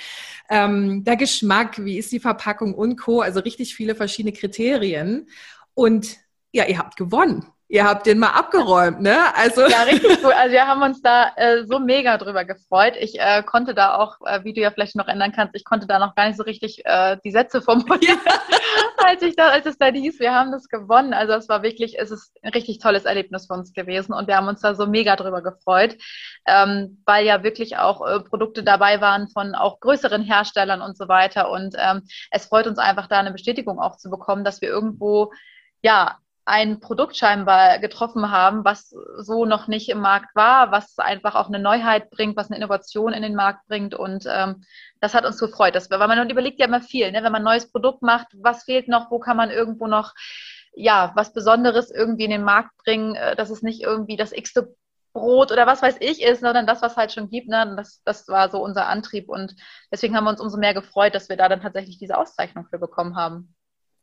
[0.50, 3.20] ähm, der Geschmack, wie ist die Verpackung und Co.
[3.20, 5.28] Also richtig viele verschiedene Kriterien.
[5.74, 6.16] Und
[6.52, 7.46] ja, ihr habt gewonnen.
[7.72, 9.34] Ihr habt den mal abgeräumt, ne?
[9.34, 10.34] Also ja, richtig cool.
[10.34, 12.96] Also wir haben uns da äh, so mega drüber gefreut.
[13.00, 15.86] Ich äh, konnte da auch, äh, wie du ja vielleicht noch ändern kannst, ich konnte
[15.86, 18.40] da noch gar nicht so richtig äh, die Sätze formulieren, ja.
[19.06, 21.14] als ich da, als es da hieß, wir haben das gewonnen.
[21.14, 24.36] Also es war wirklich, es ist ein richtig tolles Erlebnis für uns gewesen und wir
[24.36, 25.96] haben uns da so mega drüber gefreut,
[26.46, 31.08] ähm, weil ja wirklich auch äh, Produkte dabei waren von auch größeren Herstellern und so
[31.08, 31.50] weiter.
[31.50, 35.32] Und ähm, es freut uns einfach da eine Bestätigung auch zu bekommen, dass wir irgendwo
[35.82, 41.34] ja, ein Produkt scheinbar getroffen haben, was so noch nicht im Markt war, was einfach
[41.34, 43.94] auch eine Neuheit bringt, was eine Innovation in den Markt bringt.
[43.94, 44.64] Und ähm,
[45.00, 45.74] das hat uns gefreut.
[45.74, 47.22] Das, weil man überlegt ja immer viel, ne?
[47.22, 50.14] wenn man ein neues Produkt macht, was fehlt noch, wo kann man irgendwo noch
[50.74, 54.74] ja, was Besonderes irgendwie in den Markt bringen, äh, dass es nicht irgendwie das x-te
[55.12, 57.48] Brot oder was weiß ich ist, sondern das, was halt schon gibt.
[57.48, 57.74] Ne?
[57.76, 59.54] Das, das war so unser Antrieb und
[59.90, 62.78] deswegen haben wir uns umso mehr gefreut, dass wir da dann tatsächlich diese Auszeichnung für
[62.78, 63.54] bekommen haben.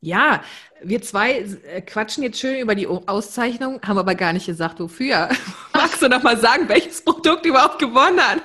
[0.02, 0.42] Ja,
[0.82, 5.28] wir zwei äh, quatschen jetzt schön über die Auszeichnung, haben aber gar nicht gesagt, wofür.
[5.74, 8.42] Magst du noch mal sagen, welches Produkt überhaupt gewonnen hat?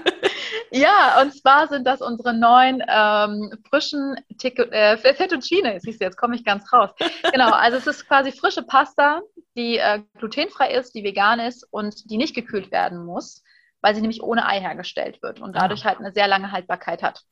[0.72, 5.78] Ja, und zwar sind das unsere neuen ähm, frischen äh, Fettuccine.
[5.80, 6.90] Siehst du, jetzt komme ich ganz raus.
[7.30, 9.20] Genau, also es ist quasi frische Pasta,
[9.56, 13.44] die äh, glutenfrei ist, die vegan ist und die nicht gekühlt werden muss,
[13.80, 15.90] weil sie nämlich ohne Ei hergestellt wird und dadurch ah.
[15.90, 17.22] halt eine sehr lange Haltbarkeit hat.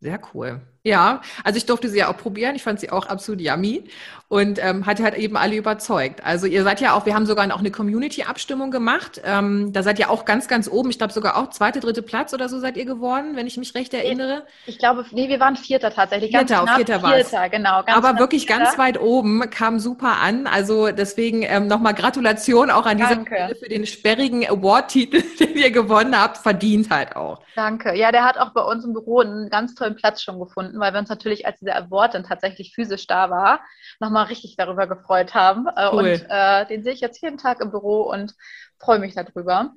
[0.00, 0.60] Sehr cool.
[0.82, 2.56] Ja, also ich durfte sie ja auch probieren.
[2.56, 3.84] Ich fand sie auch absolut yummy
[4.28, 6.24] und ähm, hatte halt eben alle überzeugt.
[6.24, 9.20] Also ihr seid ja auch, wir haben sogar auch eine Community-Abstimmung gemacht.
[9.22, 10.88] Ähm, da seid ihr auch ganz, ganz oben.
[10.88, 13.74] Ich glaube sogar auch zweite, dritte Platz oder so seid ihr geworden, wenn ich mich
[13.74, 14.44] recht erinnere.
[14.64, 16.30] Ich, glaube, nee, wir waren Vierter tatsächlich.
[16.30, 17.82] Vierter, ganz knapp, Vierter war Vierter, genau.
[17.82, 18.64] Ganz Aber wirklich Vierter.
[18.64, 20.46] ganz weit oben, kam super an.
[20.46, 23.34] Also deswegen ähm, nochmal Gratulation auch an dieser Danke.
[23.34, 26.38] Stelle für den sperrigen Award-Titel, den ihr gewonnen habt.
[26.38, 27.42] Verdient halt auch.
[27.54, 27.94] Danke.
[27.94, 30.92] Ja, der hat auch bei uns im Büro einen ganz tollen Platz schon gefunden weil
[30.92, 33.60] wir uns natürlich, als dieser Award dann tatsächlich physisch da war,
[34.00, 35.66] nochmal richtig darüber gefreut haben.
[35.76, 35.98] Äh, cool.
[35.98, 38.34] Und äh, den sehe ich jetzt jeden Tag im Büro und
[38.78, 39.72] freue mich darüber.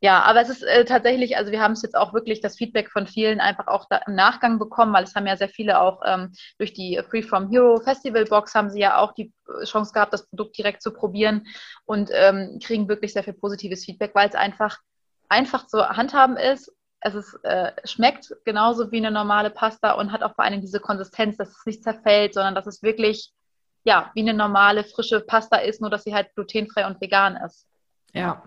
[0.00, 2.90] Ja, aber es ist äh, tatsächlich, also wir haben es jetzt auch wirklich das Feedback
[2.90, 6.32] von vielen einfach auch im Nachgang bekommen, weil es haben ja sehr viele auch ähm,
[6.58, 9.32] durch die Free From Hero Festival Box haben sie ja auch die
[9.64, 11.46] Chance gehabt, das Produkt direkt zu probieren
[11.86, 14.78] und ähm, kriegen wirklich sehr viel positives Feedback, weil es einfach
[15.28, 16.75] einfach zu handhaben ist
[17.06, 20.80] es ist, äh, schmeckt genauso wie eine normale Pasta und hat auch vor allem diese
[20.80, 23.32] Konsistenz, dass es nicht zerfällt, sondern dass es wirklich
[23.86, 27.68] ja, wie eine normale frische Pasta ist, nur dass sie halt glutenfrei und vegan ist.
[28.12, 28.42] Ja,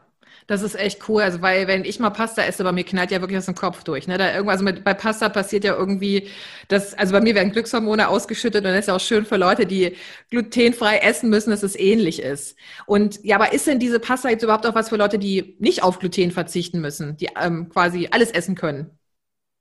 [0.48, 1.22] das ist echt cool.
[1.22, 3.84] Also, weil, wenn ich mal Pasta esse, bei mir knallt ja wirklich aus dem Kopf
[3.84, 4.08] durch.
[4.08, 4.18] Ne?
[4.18, 6.30] Da irgendwas, also mit, bei Pasta passiert ja irgendwie,
[6.68, 9.66] dass, also bei mir werden Glückshormone ausgeschüttet und das ist ja auch schön für Leute,
[9.66, 9.96] die
[10.30, 12.58] glutenfrei essen müssen, dass es ähnlich ist.
[12.86, 15.84] Und ja, aber ist denn diese Pasta jetzt überhaupt auch was für Leute, die nicht
[15.84, 18.99] auf Gluten verzichten müssen, die ähm, quasi alles essen können?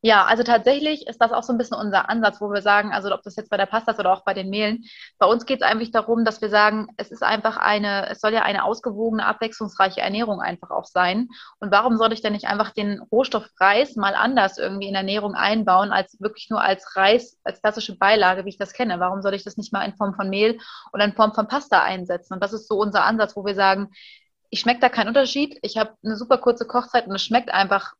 [0.00, 3.12] Ja, also tatsächlich ist das auch so ein bisschen unser Ansatz, wo wir sagen, also
[3.12, 4.84] ob das jetzt bei der Pasta ist oder auch bei den Mehlen,
[5.18, 8.32] bei uns geht es eigentlich darum, dass wir sagen, es ist einfach eine, es soll
[8.32, 11.28] ja eine ausgewogene, abwechslungsreiche Ernährung einfach auch sein.
[11.58, 15.34] Und warum soll ich denn nicht einfach den Rohstoff Reis mal anders irgendwie in Ernährung
[15.34, 19.00] einbauen, als wirklich nur als Reis, als klassische Beilage, wie ich das kenne?
[19.00, 20.60] Warum soll ich das nicht mal in Form von Mehl
[20.92, 22.34] oder in Form von Pasta einsetzen?
[22.34, 23.88] Und das ist so unser Ansatz, wo wir sagen,
[24.50, 25.58] ich schmecke da keinen Unterschied.
[25.62, 27.94] Ich habe eine super kurze Kochzeit und es schmeckt einfach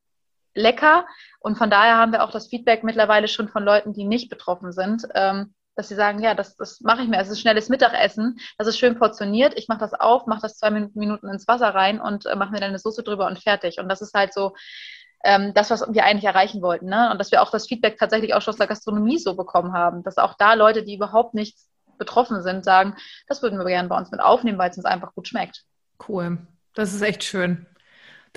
[0.55, 1.07] lecker.
[1.41, 4.73] Und von daher haben wir auch das Feedback mittlerweile schon von Leuten, die nicht betroffen
[4.73, 7.21] sind, ähm, dass sie sagen, ja, das, das mache ich mir.
[7.21, 9.57] Es ist schnelles Mittagessen, das ist schön portioniert.
[9.57, 12.61] Ich mache das auf, mache das zwei Minuten ins Wasser rein und äh, mache mir
[12.61, 13.79] dann eine Soße drüber und fertig.
[13.79, 14.55] Und das ist halt so,
[15.25, 16.87] ähm, das, was wir eigentlich erreichen wollten.
[16.87, 17.11] Ne?
[17.11, 20.03] Und dass wir auch das Feedback tatsächlich auch schon aus der Gastronomie so bekommen haben,
[20.03, 21.57] dass auch da Leute, die überhaupt nicht
[21.99, 25.15] betroffen sind, sagen, das würden wir gerne bei uns mit aufnehmen, weil es uns einfach
[25.15, 25.65] gut schmeckt.
[26.09, 26.39] Cool.
[26.75, 27.67] Das ist echt schön.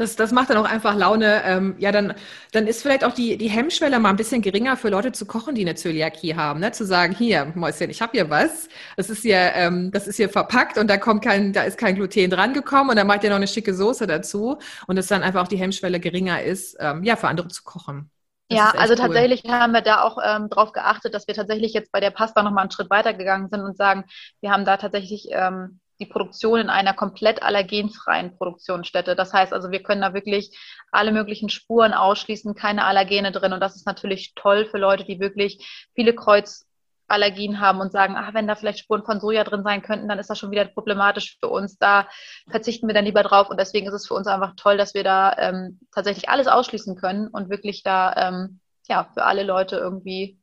[0.02, 1.44] Das, das macht dann auch einfach Laune.
[1.46, 2.16] Ähm, ja, dann,
[2.52, 5.54] dann ist vielleicht auch die, die Hemmschwelle mal ein bisschen geringer für Leute zu kochen,
[5.54, 6.60] die eine Zöliakie haben.
[6.60, 6.72] Ne?
[6.72, 8.68] Zu sagen, hier, Mäuschen, ich habe hier was.
[8.98, 11.96] Das ist hier, ähm, das ist hier verpackt und da kommt kein, da ist kein
[11.96, 15.22] Gluten dran gekommen und dann macht ihr noch eine schicke Soße dazu und dass dann
[15.22, 18.10] einfach auch die Hemmschwelle geringer ist, ähm, ja, für andere zu kochen.
[18.50, 19.00] Das ja, also cool.
[19.00, 22.42] tatsächlich haben wir da auch ähm, darauf geachtet, dass wir tatsächlich jetzt bei der Pasta
[22.42, 24.06] nochmal einen Schritt weiter gegangen sind und sagen,
[24.42, 29.16] wir haben da tatsächlich ähm, die Produktion in einer komplett allergenfreien Produktionsstätte.
[29.16, 30.58] Das heißt also, wir können da wirklich
[30.92, 33.54] alle möglichen Spuren ausschließen, keine Allergene drin.
[33.54, 38.34] Und das ist natürlich toll für Leute, die wirklich viele Kreuzallergien haben und sagen, ach,
[38.34, 41.38] wenn da vielleicht Spuren von Soja drin sein könnten, dann ist das schon wieder problematisch
[41.40, 41.78] für uns.
[41.78, 42.08] Da
[42.50, 43.50] verzichten wir dann lieber drauf.
[43.50, 46.96] Und deswegen ist es für uns einfach toll, dass wir da ähm, tatsächlich alles ausschließen
[46.96, 50.40] können und wirklich da ähm, ja für alle Leute irgendwie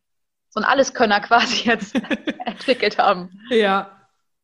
[0.50, 1.94] so ein Alleskönner quasi jetzt
[2.46, 3.40] entwickelt haben.
[3.50, 3.97] Ja,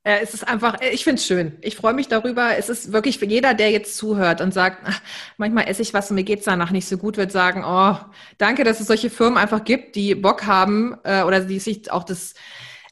[0.06, 1.56] ja, es ist einfach, ich finde es schön.
[1.62, 2.58] Ich freue mich darüber.
[2.58, 5.00] Es ist wirklich für jeder, der jetzt zuhört und sagt, ach,
[5.38, 7.96] manchmal esse ich was und mir geht's danach nicht so gut, wird sagen, oh,
[8.36, 12.04] danke, dass es solche Firmen einfach gibt, die Bock haben äh, oder die sich auch
[12.04, 12.34] das,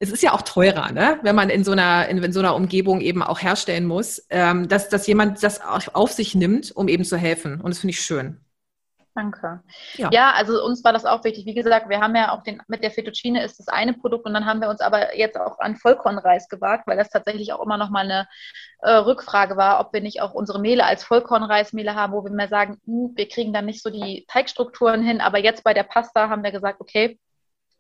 [0.01, 1.18] es ist ja auch teurer, ne?
[1.22, 4.68] wenn man in so einer, in, in so einer Umgebung eben auch herstellen muss, ähm,
[4.68, 7.61] dass, dass jemand das auf sich nimmt, um eben zu helfen.
[7.61, 8.40] Und das finde ich schön.
[9.14, 9.62] Danke.
[9.94, 10.09] Ja.
[10.11, 10.33] ja.
[10.33, 11.44] also uns war das auch wichtig.
[11.44, 14.33] Wie gesagt, wir haben ja auch den, mit der Fettuccine ist das eine Produkt und
[14.33, 17.77] dann haben wir uns aber jetzt auch an Vollkornreis gewagt, weil das tatsächlich auch immer
[17.77, 18.27] noch mal eine
[18.79, 22.48] äh, Rückfrage war, ob wir nicht auch unsere Mehle als Vollkornreismehle haben, wo wir mehr
[22.48, 25.20] sagen, mh, hm, wir kriegen dann nicht so die Teigstrukturen hin.
[25.20, 27.18] Aber jetzt bei der Pasta haben wir gesagt, okay,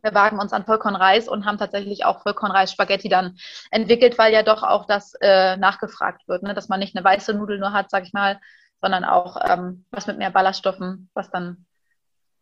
[0.02, 3.38] wir wagen uns an Vollkornreis und haben tatsächlich auch Vollkornreis-Spaghetti dann
[3.70, 6.54] entwickelt, weil ja doch auch das äh, nachgefragt wird, ne?
[6.54, 8.40] dass man nicht eine weiße Nudel nur hat, sag ich mal,
[8.82, 11.64] sondern auch ähm, was mit mehr Ballaststoffen, was dann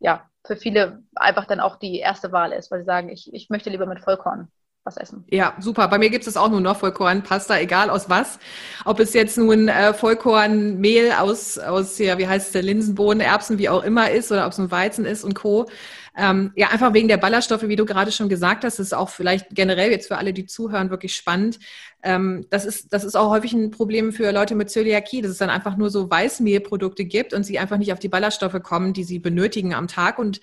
[0.01, 3.51] ja für viele einfach dann auch die erste Wahl ist, weil sie sagen, ich, ich
[3.51, 4.51] möchte lieber mit Vollkorn
[4.91, 5.25] was essen.
[5.31, 5.89] Ja, super.
[5.89, 8.39] Bei mir gibt es auch nur noch Vollkornpasta, egal aus was.
[8.85, 13.59] Ob es jetzt nun äh, Vollkornmehl aus, aus ja, wie heißt es, der Linsenbohnen, Erbsen,
[13.59, 15.69] wie auch immer ist, oder ob es ein Weizen ist und Co.
[16.17, 19.47] Ähm, ja, einfach wegen der Ballaststoffe, wie du gerade schon gesagt hast, ist auch vielleicht
[19.51, 21.61] generell jetzt für alle, die zuhören, wirklich spannend.
[22.03, 25.39] Ähm, das, ist, das ist auch häufig ein Problem für Leute mit Zöliakie, dass es
[25.39, 29.05] dann einfach nur so Weißmehlprodukte gibt und sie einfach nicht auf die Ballaststoffe kommen, die
[29.05, 30.19] sie benötigen am Tag.
[30.19, 30.41] Und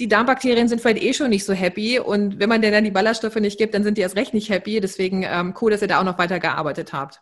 [0.00, 2.00] die Darmbakterien sind vielleicht eh schon nicht so happy.
[2.00, 4.50] Und wenn man denen dann die Ballaststoffe nicht gibt, dann sind die erst recht nicht
[4.50, 4.80] happy.
[4.80, 7.20] Deswegen ähm, cool, dass ihr da auch noch weiter gearbeitet habt.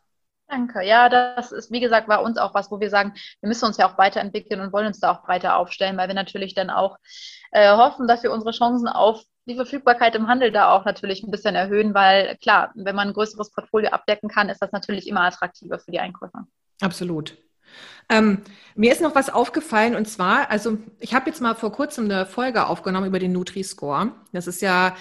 [0.49, 0.85] Danke.
[0.85, 3.79] Ja, das ist, wie gesagt, bei uns auch was, wo wir sagen, wir müssen uns
[3.79, 6.99] ja auch weiterentwickeln und wollen uns da auch breiter aufstellen, weil wir natürlich dann auch
[7.53, 11.31] äh, hoffen, dass wir unsere Chancen auf die Verfügbarkeit im Handel da auch natürlich ein
[11.31, 15.23] bisschen erhöhen, weil klar, wenn man ein größeres Portfolio abdecken kann, ist das natürlich immer
[15.23, 16.47] attraktiver für die Einkäufer.
[16.81, 17.37] Absolut.
[18.09, 18.43] Ähm,
[18.75, 22.27] mir ist noch was aufgefallen und zwar, also ich habe jetzt mal vor kurzem eine
[22.27, 24.13] Folge aufgenommen über den Nutri-Score.
[24.33, 24.97] Das ist ja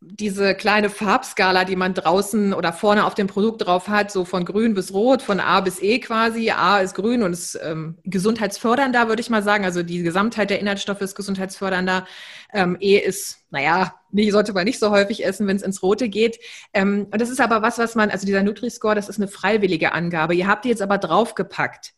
[0.00, 4.44] diese kleine Farbskala, die man draußen oder vorne auf dem Produkt drauf hat, so von
[4.44, 6.50] grün bis rot, von A bis E quasi.
[6.50, 9.64] A ist grün und ist ähm, gesundheitsfördernder, würde ich mal sagen.
[9.64, 12.06] Also die Gesamtheit der Inhaltsstoffe ist gesundheitsfördernder.
[12.52, 16.08] Ähm, e ist, naja, nee, sollte man nicht so häufig essen, wenn es ins Rote
[16.08, 16.38] geht.
[16.74, 19.92] Ähm, und das ist aber was, was man, also dieser Nutri-Score, das ist eine freiwillige
[19.92, 20.34] Angabe.
[20.34, 21.94] Ihr habt die jetzt aber draufgepackt.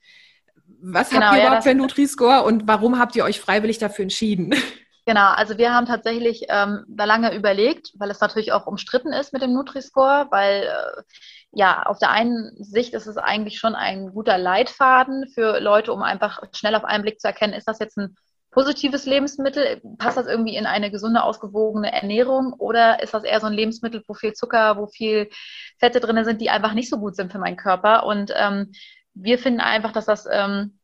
[0.80, 4.04] Was genau, habt ihr ja, überhaupt für Nutri-Score und warum habt ihr euch freiwillig dafür
[4.04, 4.54] entschieden?
[5.08, 9.32] Genau, also wir haben tatsächlich ähm, da lange überlegt, weil es natürlich auch umstritten ist
[9.32, 11.02] mit dem Nutri-Score, weil äh,
[11.50, 16.02] ja, auf der einen Sicht ist es eigentlich schon ein guter Leitfaden für Leute, um
[16.02, 18.16] einfach schnell auf einen Blick zu erkennen, ist das jetzt ein
[18.50, 19.80] positives Lebensmittel?
[19.96, 22.52] Passt das irgendwie in eine gesunde, ausgewogene Ernährung?
[22.58, 25.30] Oder ist das eher so ein Lebensmittel, wo viel Zucker, wo viel
[25.78, 28.04] Fette drin sind, die einfach nicht so gut sind für meinen Körper?
[28.04, 28.72] Und ähm,
[29.14, 30.77] wir finden einfach, dass das ähm,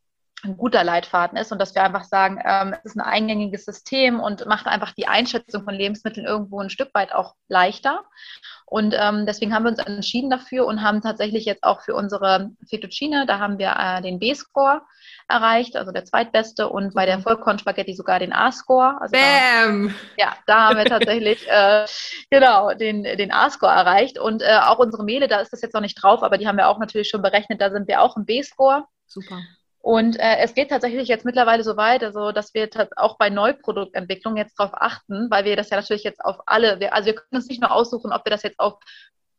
[0.45, 4.19] ein guter Leitfaden ist und dass wir einfach sagen, ähm, es ist ein eingängiges System
[4.19, 8.03] und macht einfach die Einschätzung von Lebensmitteln irgendwo ein Stück weit auch leichter.
[8.65, 12.51] Und ähm, deswegen haben wir uns entschieden dafür und haben tatsächlich jetzt auch für unsere
[12.67, 14.81] Fettuccine, da haben wir äh, den B-Score
[15.27, 18.99] erreicht, also der zweitbeste und bei der Vollkornspaghetti sogar den A-Score.
[18.99, 19.93] Also Bam!
[20.17, 21.85] Da, ja, da haben wir tatsächlich äh,
[22.31, 25.81] genau den, den A-Score erreicht und äh, auch unsere Mehle, da ist das jetzt noch
[25.81, 28.25] nicht drauf, aber die haben wir auch natürlich schon berechnet, da sind wir auch im
[28.25, 28.85] B-Score.
[29.05, 29.41] Super.
[29.85, 34.35] Und äh, es geht tatsächlich jetzt mittlerweile so weit, also dass wir auch bei Neuproduktentwicklung
[34.35, 37.35] jetzt darauf achten, weil wir das ja natürlich jetzt auf alle, wir, also wir können
[37.35, 38.79] uns nicht nur aussuchen, ob wir das jetzt auf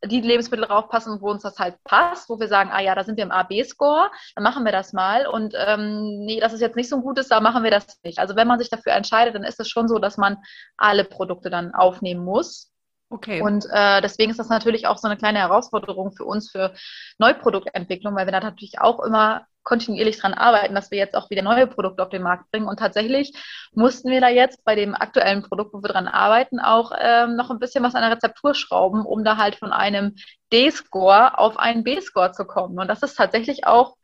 [0.05, 3.17] die Lebensmittel draufpassen, wo uns das halt passt, wo wir sagen, ah ja, da sind
[3.17, 5.27] wir im A-B-Score, dann machen wir das mal.
[5.27, 8.19] Und ähm, nee, das ist jetzt nicht so ein gutes, da machen wir das nicht.
[8.19, 10.37] Also wenn man sich dafür entscheidet, dann ist es schon so, dass man
[10.77, 12.71] alle Produkte dann aufnehmen muss.
[13.09, 13.41] Okay.
[13.41, 16.73] Und äh, deswegen ist das natürlich auch so eine kleine Herausforderung für uns für
[17.19, 21.41] Neuproduktentwicklung, weil wir da natürlich auch immer kontinuierlich dran arbeiten, dass wir jetzt auch wieder
[21.41, 22.67] neue Produkte auf den Markt bringen.
[22.67, 23.33] Und tatsächlich
[23.73, 27.51] mussten wir da jetzt bei dem aktuellen Produkt, wo wir dran arbeiten, auch ähm, noch
[27.51, 30.15] ein bisschen was an der Rezeptur schrauben, um da halt von einem
[30.53, 32.79] D-Score auf einen B-Score zu kommen.
[32.79, 33.97] Und das ist tatsächlich auch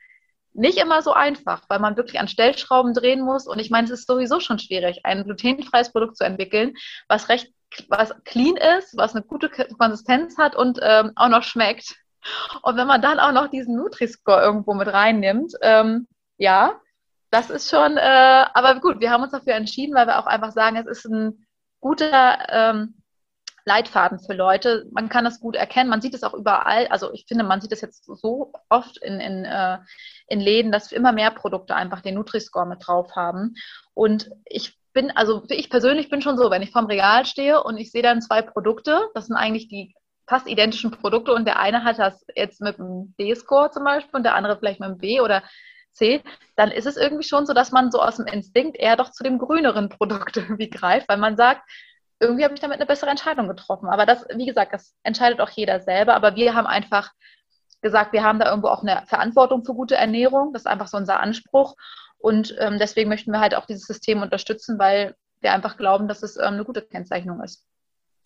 [0.53, 3.47] nicht immer so einfach, weil man wirklich an Stellschrauben drehen muss.
[3.47, 6.73] Und ich meine, es ist sowieso schon schwierig, ein glutenfreies Produkt zu entwickeln,
[7.07, 7.51] was recht,
[7.89, 11.95] was clean ist, was eine gute Konsistenz hat und ähm, auch noch schmeckt.
[12.61, 16.07] Und wenn man dann auch noch diesen Nutri-Score irgendwo mit reinnimmt, ähm,
[16.37, 16.79] ja,
[17.31, 20.51] das ist schon, äh, aber gut, wir haben uns dafür entschieden, weil wir auch einfach
[20.51, 21.45] sagen, es ist ein
[21.79, 22.95] guter ähm,
[23.65, 24.85] Leitfaden für Leute.
[24.91, 25.89] Man kann das gut erkennen.
[25.89, 26.87] Man sieht es auch überall.
[26.87, 29.79] Also ich finde, man sieht es jetzt so oft in, in, äh,
[30.27, 33.55] in Läden, dass immer mehr Produkte einfach den Nutri-Score mit drauf haben.
[33.93, 37.77] Und ich bin, also ich persönlich bin schon so, wenn ich vorm Regal stehe und
[37.77, 39.95] ich sehe dann zwei Produkte, das sind eigentlich die
[40.27, 44.23] fast identischen Produkte und der eine hat das jetzt mit einem D-Score zum Beispiel und
[44.23, 45.43] der andere vielleicht mit einem B oder
[45.93, 46.23] C,
[46.55, 49.23] dann ist es irgendwie schon so, dass man so aus dem Instinkt eher doch zu
[49.23, 51.63] dem grüneren Produkt irgendwie greift, weil man sagt,
[52.19, 53.89] irgendwie habe ich damit eine bessere Entscheidung getroffen.
[53.89, 56.15] Aber das, wie gesagt, das entscheidet auch jeder selber.
[56.15, 57.11] Aber wir haben einfach
[57.81, 60.53] gesagt, wir haben da irgendwo auch eine Verantwortung für gute Ernährung.
[60.53, 61.75] Das ist einfach so unser Anspruch.
[62.23, 66.23] Und ähm, deswegen möchten wir halt auch dieses System unterstützen, weil wir einfach glauben, dass
[66.23, 67.65] es ähm, eine gute Kennzeichnung ist.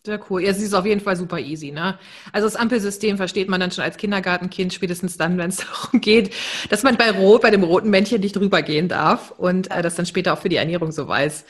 [0.06, 0.41] Sehr cool.
[0.41, 2.00] Ja, sie ist auf jeden Fall super easy, ne?
[2.32, 6.34] Also das Ampelsystem versteht man dann schon als Kindergartenkind, spätestens dann, wenn es darum geht,
[6.70, 9.95] dass man bei Rot, bei dem roten Männchen nicht drüber gehen darf und äh, das
[9.95, 11.43] dann später auch für die Ernährung so weiß.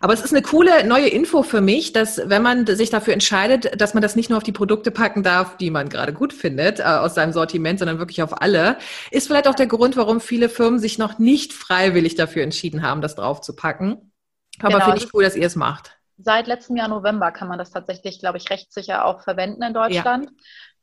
[0.00, 3.80] Aber es ist eine coole neue Info für mich, dass wenn man sich dafür entscheidet,
[3.80, 6.80] dass man das nicht nur auf die Produkte packen darf, die man gerade gut findet,
[6.80, 8.76] äh, aus seinem Sortiment, sondern wirklich auf alle,
[9.10, 13.00] ist vielleicht auch der Grund, warum viele Firmen sich noch nicht freiwillig dafür entschieden haben,
[13.00, 14.12] das drauf zu packen.
[14.58, 17.58] Aber genau, finde ich cool, dass ihr es macht seit letztem Jahr November kann man
[17.58, 20.26] das tatsächlich, glaube ich, rechtssicher auch verwenden in Deutschland.
[20.26, 20.36] Ja.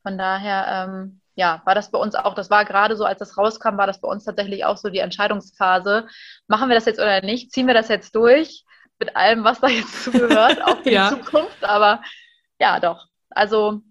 [0.04, 3.38] Von daher, ähm, ja, war das bei uns auch, das war gerade so, als das
[3.38, 6.08] rauskam, war das bei uns tatsächlich auch so die Entscheidungsphase.
[6.48, 7.52] Machen wir das jetzt oder nicht?
[7.52, 8.66] Ziehen wir das jetzt durch
[9.00, 11.10] mit allem, was da jetzt zugehört, auch für ja.
[11.10, 11.64] die Zukunft?
[11.64, 12.02] Aber
[12.60, 13.08] ja, doch.
[13.30, 13.82] Also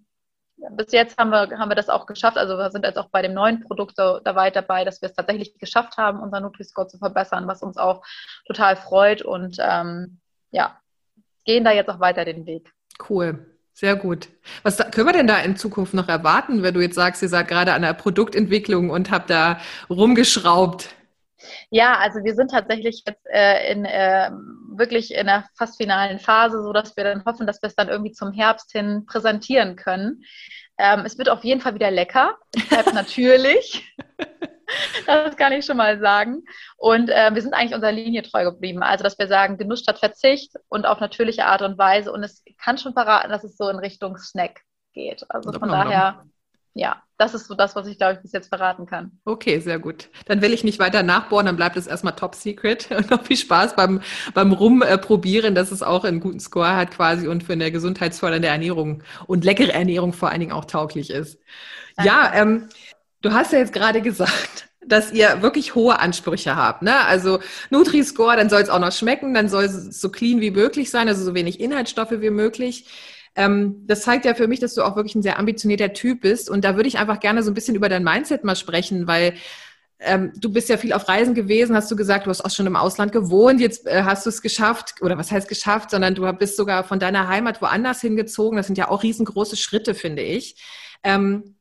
[0.71, 2.37] bis jetzt haben wir, haben wir das auch geschafft.
[2.37, 5.09] Also wir sind jetzt auch bei dem neuen Produkt so, da weit dabei, dass wir
[5.09, 8.05] es tatsächlich geschafft haben, unseren Nutri-Score zu verbessern, was uns auch
[8.47, 9.23] total freut.
[9.23, 10.21] Und ähm,
[10.51, 10.79] ja,
[11.49, 12.71] gehen da jetzt auch weiter den Weg.
[13.09, 13.47] Cool.
[13.73, 14.29] Sehr gut.
[14.65, 17.49] Was können wir denn da in Zukunft noch erwarten, wenn du jetzt sagst, ihr seid
[17.49, 20.95] gerade an der Produktentwicklung und habt da rumgeschraubt?
[21.71, 24.31] Ja, also wir sind tatsächlich jetzt äh, in äh,
[24.73, 27.89] wirklich in der fast finalen Phase, so dass wir dann hoffen, dass wir es dann
[27.89, 30.25] irgendwie zum Herbst hin präsentieren können.
[30.77, 32.37] Ähm, es wird auf jeden Fall wieder lecker.
[32.55, 33.95] Es bleibt natürlich.
[35.07, 36.45] das kann ich schon mal sagen.
[36.77, 38.83] Und äh, wir sind eigentlich unserer Linie treu geblieben.
[38.83, 42.13] Also, dass wir sagen, Genuss statt Verzicht und auf natürliche Art und Weise.
[42.13, 44.61] Und es kann schon verraten, dass es so in Richtung Snack
[44.93, 45.25] geht.
[45.29, 46.25] Also von daher,
[46.75, 49.19] ja, das ist so das, was ich, glaube ich, bis jetzt verraten kann.
[49.25, 50.09] Okay, sehr gut.
[50.27, 52.91] Dann will ich nicht weiter nachbohren, dann bleibt es erstmal top secret.
[52.97, 54.01] Und noch viel Spaß beim,
[54.35, 59.03] beim Rumprobieren, dass es auch einen guten Score hat quasi und für eine gesundheitsfördernde Ernährung
[59.27, 61.41] und leckere Ernährung vor allen Dingen auch tauglich ist.
[61.97, 62.09] Danke.
[62.09, 62.69] Ja, ähm,
[63.21, 66.83] Du hast ja jetzt gerade gesagt, dass ihr wirklich hohe Ansprüche habt.
[66.83, 66.97] Ne?
[67.07, 67.41] Also
[67.71, 71.09] Nutri-Score, dann soll es auch noch schmecken, dann soll es so clean wie möglich sein,
[71.09, 72.87] also so wenig Inhaltsstoffe wie möglich.
[73.35, 76.49] Ähm, das zeigt ja für mich, dass du auch wirklich ein sehr ambitionierter Typ bist.
[76.49, 79.35] Und da würde ich einfach gerne so ein bisschen über dein Mindset mal sprechen, weil
[80.01, 82.67] ähm, du bist ja viel auf Reisen gewesen, hast du gesagt, du hast auch schon
[82.67, 86.33] im Ausland gewohnt, jetzt äh, hast du es geschafft, oder was heißt geschafft, sondern du
[86.35, 88.57] bist sogar von deiner Heimat woanders hingezogen.
[88.57, 90.57] Das sind ja auch riesengroße Schritte, finde ich.
[91.03, 91.57] Ähm,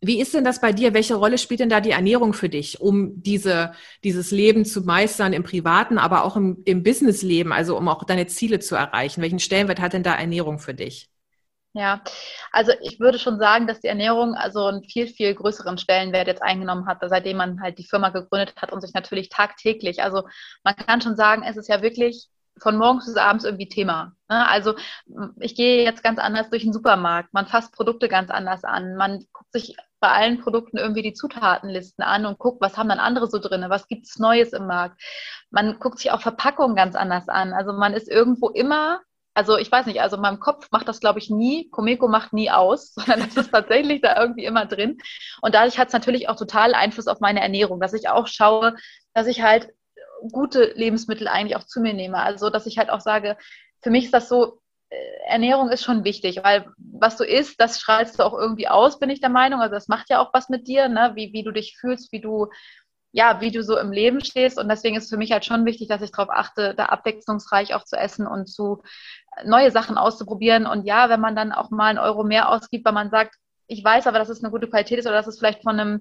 [0.00, 0.94] wie ist denn das bei dir?
[0.94, 3.72] Welche Rolle spielt denn da die Ernährung für dich, um diese,
[4.04, 8.26] dieses Leben zu meistern im Privaten, aber auch im, im Businessleben, also um auch deine
[8.26, 9.22] Ziele zu erreichen?
[9.22, 11.10] Welchen Stellenwert hat denn da Ernährung für dich?
[11.72, 12.02] Ja,
[12.52, 16.42] also ich würde schon sagen, dass die Ernährung also einen viel, viel größeren Stellenwert jetzt
[16.42, 20.22] eingenommen hat, seitdem man halt die Firma gegründet hat und sich natürlich tagtäglich, also
[20.64, 22.28] man kann schon sagen, es ist ja wirklich
[22.58, 24.12] von morgens bis abends irgendwie Thema.
[24.28, 24.48] Ne?
[24.48, 24.74] Also
[25.40, 29.24] ich gehe jetzt ganz anders durch den Supermarkt, man fasst Produkte ganz anders an, man
[29.32, 33.28] guckt sich bei allen Produkten irgendwie die Zutatenlisten an und guckt, was haben dann andere
[33.28, 35.00] so drin, was gibt es Neues im Markt.
[35.50, 37.52] Man guckt sich auch Verpackungen ganz anders an.
[37.52, 39.00] Also man ist irgendwo immer,
[39.34, 42.50] also ich weiß nicht, also meinem Kopf macht das, glaube ich, nie, Comeco macht nie
[42.50, 44.98] aus, sondern das ist tatsächlich da irgendwie immer drin.
[45.40, 48.76] Und dadurch hat es natürlich auch total Einfluss auf meine Ernährung, dass ich auch schaue,
[49.14, 49.72] dass ich halt
[50.32, 52.18] gute Lebensmittel eigentlich auch zu mir nehme.
[52.18, 53.36] Also, dass ich halt auch sage,
[53.82, 54.96] für mich ist das so, äh,
[55.26, 59.10] Ernährung ist schon wichtig, weil was du isst, das strahlst du auch irgendwie aus, bin
[59.10, 59.60] ich der Meinung.
[59.60, 61.12] Also das macht ja auch was mit dir, ne?
[61.14, 62.48] wie, wie du dich fühlst, wie du,
[63.12, 64.58] ja, wie du so im Leben stehst.
[64.58, 67.74] Und deswegen ist es für mich halt schon wichtig, dass ich darauf achte, da abwechslungsreich
[67.74, 68.82] auch zu essen und zu
[69.44, 70.66] neue Sachen auszuprobieren.
[70.66, 73.36] Und ja, wenn man dann auch mal einen Euro mehr ausgibt, weil man sagt,
[73.68, 76.00] ich weiß aber, dass es eine gute Qualität ist oder dass es vielleicht von einem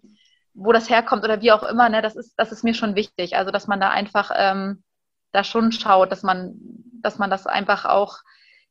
[0.56, 3.36] wo das herkommt oder wie auch immer, ne, das ist, das ist mir schon wichtig.
[3.36, 4.84] Also, dass man da einfach ähm,
[5.32, 6.56] da schon schaut, dass man,
[7.02, 8.20] dass man das einfach auch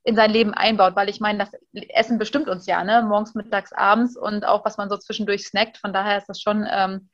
[0.03, 1.53] in sein Leben einbaut, weil ich meine, das
[1.91, 3.03] Essen bestimmt uns ja, ne?
[3.03, 5.79] Morgens, mittags, abends und auch was man so zwischendurch snackt.
[5.79, 7.09] Von daher ist das schon ähm,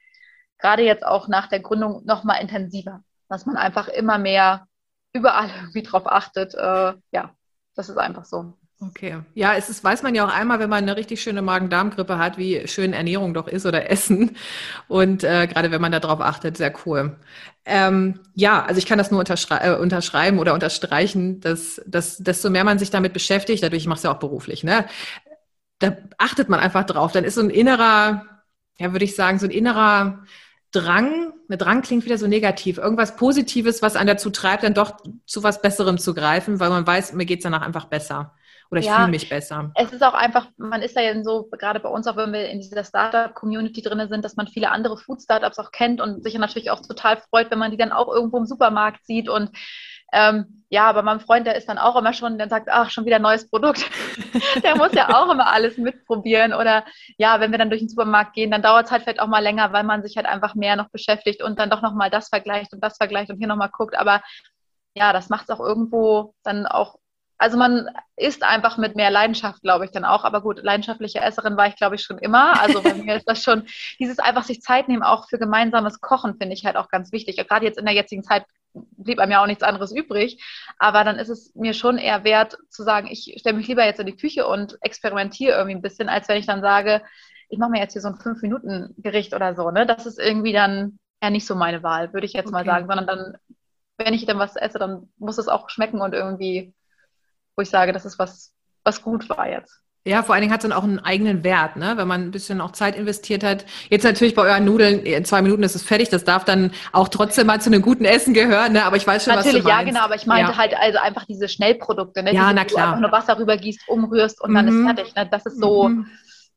[0.59, 4.66] gerade jetzt auch nach der Gründung noch mal intensiver, dass man einfach immer mehr
[5.12, 6.55] überall irgendwie drauf achtet.
[6.55, 7.35] Äh, ja,
[7.75, 8.55] das ist einfach so.
[8.83, 9.18] Okay.
[9.35, 12.39] Ja, es ist, weiß man ja auch einmal, wenn man eine richtig schöne Magen-Darm-Grippe hat,
[12.39, 14.37] wie schön Ernährung doch ist oder Essen.
[14.89, 17.16] Und äh, gerade wenn man darauf achtet, sehr cool.
[17.66, 22.49] Ähm, ja, also ich kann das nur unterschrei äh, unterschreiben oder unterstreichen, dass, dass desto
[22.49, 24.87] mehr man sich damit beschäftigt, dadurch, ich mache es ja auch beruflich, ne?
[25.78, 27.12] Da achtet man einfach drauf.
[27.12, 28.26] Dann ist so ein innerer,
[28.78, 30.24] ja, würde ich sagen, so ein innerer
[30.72, 34.99] Drang, eine Drang klingt wieder so negativ, irgendwas Positives, was einen dazu treibt, dann doch
[35.26, 38.35] zu was Besserem zu greifen, weil man weiß, mir geht's danach einfach besser
[38.71, 39.73] oder ich ja, fühle mich besser.
[39.75, 42.61] Es ist auch einfach, man ist ja so, gerade bei uns, auch wenn wir in
[42.61, 46.81] dieser Startup-Community drin sind, dass man viele andere Food-Startups auch kennt und sich natürlich auch
[46.81, 49.51] total freut, wenn man die dann auch irgendwo im Supermarkt sieht und
[50.12, 53.05] ähm, ja, aber mein Freund, der ist dann auch immer schon, der sagt, ach, schon
[53.05, 53.89] wieder ein neues Produkt.
[54.62, 56.53] der muss ja auch immer alles mitprobieren.
[56.53, 56.85] Oder
[57.16, 59.43] ja, wenn wir dann durch den Supermarkt gehen, dann dauert es halt vielleicht auch mal
[59.43, 62.73] länger, weil man sich halt einfach mehr noch beschäftigt und dann doch nochmal das vergleicht
[62.73, 63.97] und das vergleicht und hier nochmal guckt.
[63.97, 64.23] Aber
[64.95, 66.97] ja, das macht es auch irgendwo dann auch
[67.41, 70.24] also man isst einfach mit mehr Leidenschaft, glaube ich, dann auch.
[70.24, 72.61] Aber gut, leidenschaftliche Esserin war ich, glaube ich, schon immer.
[72.61, 73.64] Also bei mir ist das schon,
[73.99, 77.36] dieses einfach sich Zeit nehmen, auch für gemeinsames Kochen, finde ich halt auch ganz wichtig.
[77.36, 80.45] Gerade jetzt in der jetzigen Zeit blieb einem ja auch nichts anderes übrig.
[80.78, 84.01] Aber dann ist es mir schon eher wert zu sagen, ich stelle mich lieber jetzt
[84.01, 87.01] in die Küche und experimentiere irgendwie ein bisschen, als wenn ich dann sage,
[87.49, 89.70] ich mache mir jetzt hier so ein Fünf-Minuten-Gericht oder so.
[89.70, 89.86] Ne?
[89.86, 92.53] Das ist irgendwie dann eher nicht so meine Wahl, würde ich jetzt okay.
[92.53, 93.36] mal sagen, sondern dann,
[93.97, 96.74] wenn ich dann was esse, dann muss es auch schmecken und irgendwie
[97.61, 98.53] wo ich sage, das ist was,
[98.85, 99.83] was gut war jetzt.
[100.07, 101.93] Ja, vor allen Dingen hat es dann auch einen eigenen Wert, ne?
[101.99, 103.67] wenn man ein bisschen auch Zeit investiert hat.
[103.91, 107.09] Jetzt natürlich bei euren Nudeln, in zwei Minuten ist es fertig, das darf dann auch
[107.09, 108.85] trotzdem mal zu einem guten Essen gehören, ne?
[108.85, 109.87] aber ich weiß schon, natürlich, was du meinst.
[109.87, 110.57] ja, genau, aber ich meinte ja.
[110.57, 112.33] halt also einfach diese Schnellprodukte, ne?
[112.33, 112.87] ja, diese, na klar.
[112.87, 114.55] du einfach nur Wasser rübergießt, umrührst und mhm.
[114.55, 114.87] dann ist mhm.
[114.87, 115.15] fertig.
[115.15, 115.29] Ne?
[115.31, 116.07] Das ist so, mhm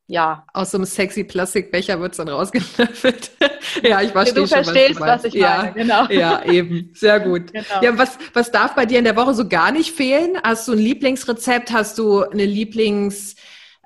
[0.06, 0.46] ja.
[0.52, 3.30] Aus so einem sexy Plastikbecher wird es dann rausgelöffelt.
[3.82, 6.06] ja, ich verstehe du schon, verstehst, was, was ich ja, meine, genau.
[6.10, 6.90] Ja, eben.
[6.94, 7.52] Sehr gut.
[7.52, 7.82] Genau.
[7.82, 10.38] Ja, was, was darf bei dir in der Woche so gar nicht fehlen?
[10.42, 11.72] Hast du ein Lieblingsrezept?
[11.72, 13.36] Hast du eine Lieblings,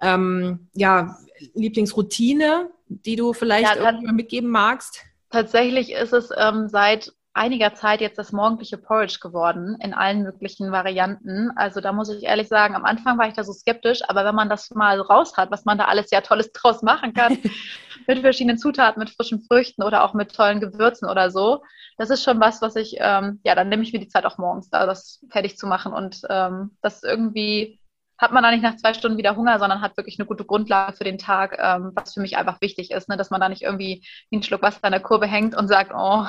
[0.03, 1.17] ähm, ja,
[1.55, 5.05] Lieblingsroutine, die du vielleicht ja, mitgeben magst?
[5.31, 10.73] Tatsächlich ist es ähm, seit einiger Zeit jetzt das morgendliche Porridge geworden in allen möglichen
[10.73, 11.51] Varianten.
[11.57, 14.35] Also da muss ich ehrlich sagen, am Anfang war ich da so skeptisch, aber wenn
[14.35, 17.39] man das mal raus hat, was man da alles ja Tolles draus machen kann,
[18.07, 21.63] mit verschiedenen Zutaten, mit frischen Früchten oder auch mit tollen Gewürzen oder so,
[21.97, 24.39] das ist schon was, was ich, ähm, ja, dann nehme ich mir die Zeit auch
[24.39, 27.81] morgens da, das fertig zu machen und ähm, das irgendwie
[28.19, 30.97] hat man da nicht nach zwei Stunden wieder Hunger, sondern hat wirklich eine gute Grundlage
[30.97, 33.17] für den Tag, ähm, was für mich einfach wichtig ist, ne?
[33.17, 35.93] dass man da nicht irgendwie wie ein Schluck Wasser an der Kurve hängt und sagt,
[35.95, 36.27] oh,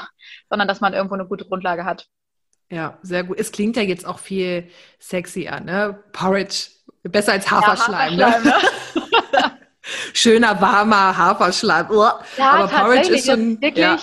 [0.50, 2.06] sondern dass man irgendwo eine gute Grundlage hat.
[2.72, 3.40] Ja, sehr gut.
[3.40, 4.70] Es klingt ja jetzt auch viel
[5.00, 6.04] sexier, ne?
[6.14, 6.68] Porridge,
[7.02, 8.20] besser als Haferschleim.
[8.20, 8.54] Ja, Haferschleim
[8.94, 9.40] ne?
[9.42, 9.52] ne?
[10.14, 11.88] Schöner, warmer Haferschleim.
[11.90, 12.08] Oh.
[12.38, 13.60] Ja, Aber Porridge ist schon...
[13.60, 13.98] Wirklich, ja.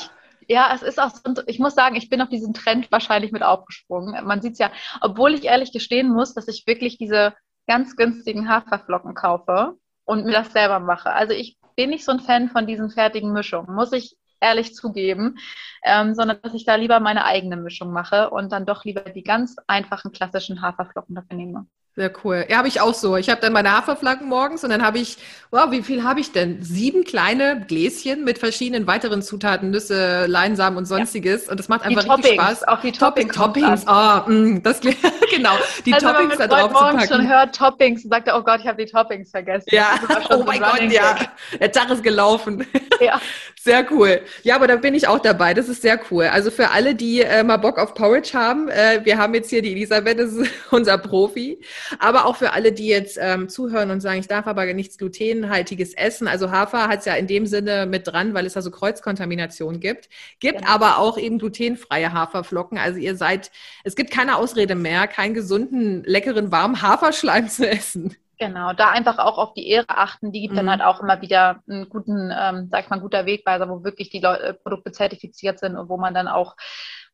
[0.49, 3.43] Ja, es ist auch so, ich muss sagen, ich bin auf diesen Trend wahrscheinlich mit
[3.43, 4.25] aufgesprungen.
[4.25, 4.71] Man sieht es ja,
[5.01, 7.35] obwohl ich ehrlich gestehen muss, dass ich wirklich diese
[7.67, 11.13] ganz günstigen Haferflocken kaufe und mir das selber mache.
[11.13, 15.39] Also ich bin nicht so ein Fan von diesen fertigen Mischungen, muss ich ehrlich zugeben,
[15.85, 19.23] ähm, sondern dass ich da lieber meine eigene Mischung mache und dann doch lieber die
[19.23, 21.67] ganz einfachen klassischen Haferflocken dafür nehme.
[21.99, 22.45] Sehr cool.
[22.51, 23.17] Ja, habe ich auch so.
[23.17, 25.17] Ich habe dann meine Haferflocken morgens und dann habe ich,
[25.51, 26.63] wow, wie viel habe ich denn?
[26.63, 31.47] Sieben kleine Gläschen mit verschiedenen weiteren Zutaten, Nüsse, Leinsamen und sonstiges.
[31.47, 31.53] Ja.
[31.53, 32.69] Und das macht einfach die richtig Toppings, Spaß.
[32.69, 33.35] Auch die Toppings.
[33.35, 34.81] Toppings, oh, mh, das
[35.35, 35.53] genau.
[35.87, 37.09] Die also, Toppings da drauf zu packen.
[37.09, 39.71] schon hört Toppings und sagt oh Gott, ich habe die Toppings vergessen.
[39.71, 41.17] Ja, oh mein Gott, ja.
[41.59, 42.67] Der Tag ist gelaufen.
[42.99, 43.21] Ja.
[43.63, 44.23] Sehr cool.
[44.43, 45.53] Ja, aber da bin ich auch dabei.
[45.53, 46.25] Das ist sehr cool.
[46.25, 49.61] Also für alle, die äh, mal Bock auf Porridge haben, äh, wir haben jetzt hier
[49.61, 51.59] die Elisabeth, das ist unser Profi.
[51.99, 55.95] Aber auch für alle, die jetzt ähm, zuhören und sagen, ich darf aber nichts glutenhaltiges
[55.95, 56.29] essen.
[56.29, 59.81] Also Hafer hat es ja in dem Sinne mit dran, weil es da so Kreuzkontamination
[59.81, 60.09] gibt.
[60.41, 60.71] Gibt genau.
[60.71, 62.79] aber auch eben glutenfreie Haferflocken.
[62.79, 63.51] Also ihr seid,
[63.85, 68.17] es gibt keine Ausrede mehr, keinen gesunden, leckeren, warmen Haferschleim zu essen.
[68.39, 70.31] Genau, da einfach auch auf die Ehre achten.
[70.31, 70.59] Die gibt mhm.
[70.59, 74.11] dann halt auch immer wieder einen guten, ähm, sag ich mal, guter Wegweiser, wo wirklich
[74.11, 76.57] die Leute, Produkte zertifiziert sind und wo man dann auch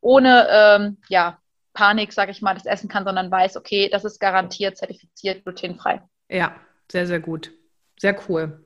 [0.00, 1.38] ohne ähm, ja,
[1.74, 6.02] Panik, sage ich mal, das essen kann, sondern weiß, okay, das ist garantiert zertifiziert glutenfrei.
[6.28, 6.54] Ja,
[6.90, 7.52] sehr, sehr gut.
[7.98, 8.64] Sehr cool.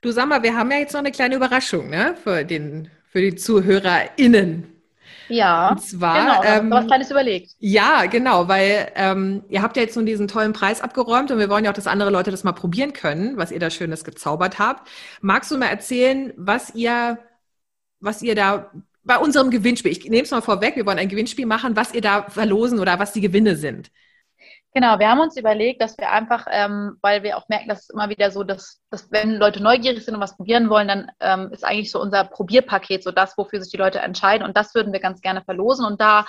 [0.00, 3.20] Du sag mal, wir haben ja jetzt noch eine kleine Überraschung ne, für, den, für
[3.20, 4.68] die ZuhörerInnen.
[5.28, 7.52] Ja, und zwar, genau, ähm, was Kleines überlegt.
[7.58, 11.48] Ja, genau, weil ähm, ihr habt ja jetzt nun diesen tollen Preis abgeräumt und wir
[11.48, 14.58] wollen ja auch, dass andere Leute das mal probieren können, was ihr da Schönes gezaubert
[14.58, 14.90] habt.
[15.20, 17.18] Magst du mal erzählen, was ihr
[18.02, 18.70] was ihr da
[19.04, 22.00] bei unserem Gewinnspiel, ich nehme es mal vorweg, wir wollen ein Gewinnspiel machen, was ihr
[22.00, 23.90] da verlosen oder was die Gewinne sind.
[24.74, 27.90] Genau, wir haben uns überlegt, dass wir einfach, ähm, weil wir auch merken, dass es
[27.90, 31.50] immer wieder so, dass, dass wenn Leute neugierig sind und was probieren wollen, dann ähm,
[31.52, 34.46] ist eigentlich so unser Probierpaket so das, wofür sich die Leute entscheiden.
[34.46, 35.84] Und das würden wir ganz gerne verlosen.
[35.84, 36.24] Und da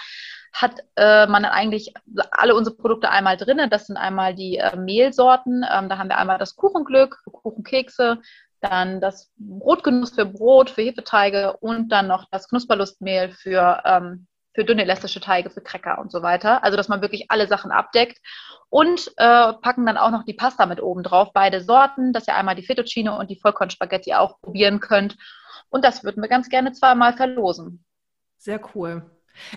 [0.52, 1.94] hat äh, man dann eigentlich
[2.32, 3.62] alle unsere Produkte einmal drin.
[3.70, 5.66] Das sind einmal die äh, Mehlsorten.
[5.72, 8.20] Ähm, da haben wir einmal das Kuchenglück, Kuchenkekse,
[8.64, 14.64] dann das Brotgenuss für Brot, für Hefeteige und dann noch das Knusperlustmehl für, ähm, für
[14.64, 16.64] dünne elastische Teige, für Cracker und so weiter.
[16.64, 18.20] Also, dass man wirklich alle Sachen abdeckt.
[18.70, 22.36] Und äh, packen dann auch noch die Pasta mit oben drauf, beide Sorten, dass ihr
[22.36, 25.16] einmal die Fettuccine und die Vollkornspaghetti auch probieren könnt.
[25.70, 27.86] Und das würden wir ganz gerne zweimal verlosen.
[28.38, 29.04] Sehr cool.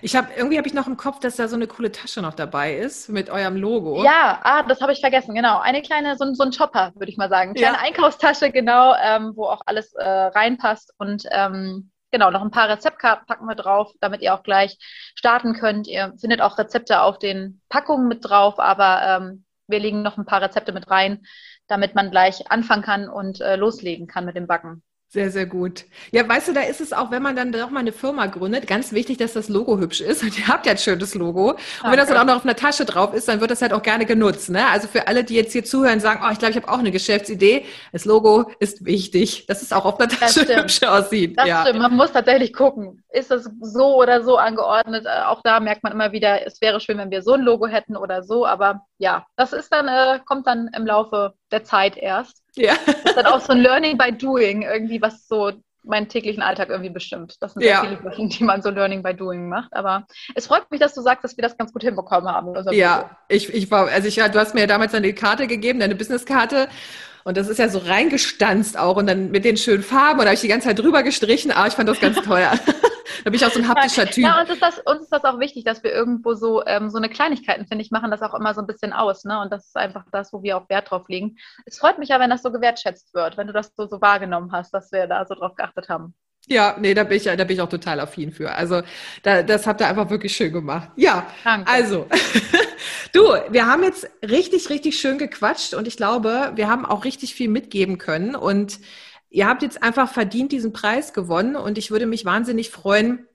[0.01, 2.33] Ich habe irgendwie habe ich noch im Kopf, dass da so eine coole Tasche noch
[2.33, 4.03] dabei ist mit eurem Logo.
[4.03, 5.35] Ja, ah, das habe ich vergessen.
[5.35, 7.83] Genau, eine kleine so, so ein Chopper würde ich mal sagen, kleine ja.
[7.83, 13.25] Einkaufstasche genau, ähm, wo auch alles äh, reinpasst und ähm, genau noch ein paar Rezeptkarten
[13.25, 14.77] packen wir drauf, damit ihr auch gleich
[15.15, 15.87] starten könnt.
[15.87, 20.25] Ihr findet auch Rezepte auf den Packungen mit drauf, aber ähm, wir legen noch ein
[20.25, 21.25] paar Rezepte mit rein,
[21.67, 24.83] damit man gleich anfangen kann und äh, loslegen kann mit dem Backen.
[25.09, 25.85] Sehr, sehr gut.
[26.11, 28.67] Ja, weißt du, da ist es auch, wenn man dann doch mal eine Firma gründet,
[28.67, 30.21] ganz wichtig, dass das Logo hübsch ist.
[30.27, 31.51] Und ihr habt ja ein schönes Logo.
[31.51, 33.71] Und wenn das dann auch noch auf einer Tasche drauf ist, dann wird das halt
[33.71, 34.49] auch gerne genutzt.
[34.49, 34.67] Ne?
[34.67, 36.91] Also für alle, die jetzt hier zuhören, sagen, oh, ich glaube, ich habe auch eine
[36.91, 37.63] Geschäftsidee.
[37.93, 41.37] Das Logo ist wichtig, dass es auch auf einer Tasche hübsch aussieht.
[41.37, 41.61] Das ja.
[41.61, 41.79] stimmt.
[41.79, 45.05] Man muss tatsächlich gucken, ist das so oder so angeordnet.
[45.05, 47.65] Äh, auch da merkt man immer wieder, es wäre schön, wenn wir so ein Logo
[47.67, 48.45] hätten oder so.
[48.45, 52.43] Aber ja, das ist dann, äh, kommt dann im Laufe der Zeit erst.
[52.57, 52.73] Ja.
[52.85, 55.51] Das ist dann auch so ein Learning by Doing, irgendwie, was so
[55.83, 57.35] meinen täglichen Alltag irgendwie bestimmt.
[57.39, 57.81] Das sind sehr ja.
[57.81, 59.73] viele Sachen, die man so Learning by Doing macht.
[59.73, 60.05] Aber
[60.35, 62.53] es freut mich, dass du sagst, dass wir das ganz gut hinbekommen haben.
[62.71, 65.95] Ja, ich, ich war, also ich, du hast mir ja damals eine Karte gegeben, deine
[65.95, 66.67] Businesskarte.
[67.23, 70.27] Und das ist ja so reingestanzt auch und dann mit den schönen Farben und da
[70.27, 71.51] habe ich die ganze Zeit drüber gestrichen.
[71.51, 72.53] Ah, ich fand das ganz teuer.
[73.23, 74.23] Da bin ich auch so ein haptischer Typ.
[74.23, 76.97] Ja, uns ist das, uns ist das auch wichtig, dass wir irgendwo so, ähm, so
[76.97, 79.25] eine Kleinigkeiten, finde ich, machen das auch immer so ein bisschen aus.
[79.25, 79.39] Ne?
[79.39, 81.37] Und das ist einfach das, wo wir auch Wert drauf legen.
[81.65, 84.51] Es freut mich ja, wenn das so gewertschätzt wird, wenn du das so, so wahrgenommen
[84.51, 86.13] hast, dass wir da so drauf geachtet haben.
[86.49, 88.53] Ja, nee, da bin ich, da bin ich auch total affin für.
[88.53, 88.81] Also
[89.23, 90.89] da, das habt ihr einfach wirklich schön gemacht.
[90.95, 91.69] Ja, Danke.
[91.69, 92.07] also
[93.13, 97.35] du, wir haben jetzt richtig, richtig schön gequatscht und ich glaube, wir haben auch richtig
[97.35, 98.79] viel mitgeben können und
[99.29, 103.26] ihr habt jetzt einfach verdient diesen Preis gewonnen und ich würde mich wahnsinnig freuen,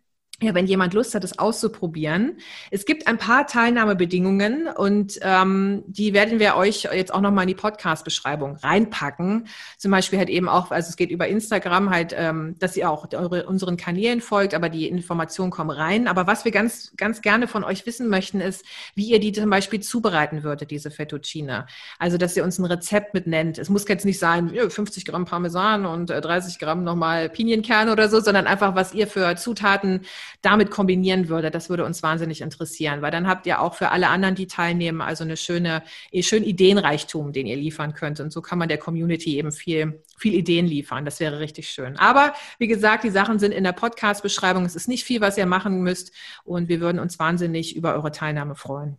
[0.43, 2.39] ja, wenn jemand Lust hat, es auszuprobieren.
[2.71, 7.49] Es gibt ein paar Teilnahmebedingungen und ähm, die werden wir euch jetzt auch nochmal in
[7.49, 9.47] die Podcast-Beschreibung reinpacken.
[9.79, 13.07] Zum Beispiel halt eben auch, also es geht über Instagram halt, ähm, dass ihr auch
[13.13, 16.09] eure, unseren Kanälen folgt, aber die Informationen kommen rein.
[16.09, 18.65] Aber was wir ganz, ganz gerne von euch wissen möchten, ist,
[18.95, 21.67] wie ihr die zum Beispiel zubereiten würdet, diese Fettuccine.
[21.99, 23.59] Also, dass ihr uns ein Rezept mit nennt.
[23.59, 28.09] Es muss jetzt nicht sein, 50 Gramm Parmesan und 30 äh, Gramm nochmal Pinienkerne oder
[28.09, 30.03] so, sondern einfach, was ihr für Zutaten
[30.41, 31.51] damit kombinieren würde.
[31.51, 35.01] Das würde uns wahnsinnig interessieren, weil dann habt ihr auch für alle anderen, die teilnehmen,
[35.01, 38.21] also eine schöne, eh, schön Ideenreichtum, den ihr liefern könnt.
[38.21, 41.05] Und so kann man der Community eben viel, viel Ideen liefern.
[41.05, 41.97] Das wäre richtig schön.
[41.97, 44.65] Aber wie gesagt, die Sachen sind in der Podcast-Beschreibung.
[44.65, 46.13] Es ist nicht viel, was ihr machen müsst.
[46.45, 48.97] Und wir würden uns wahnsinnig über eure Teilnahme freuen.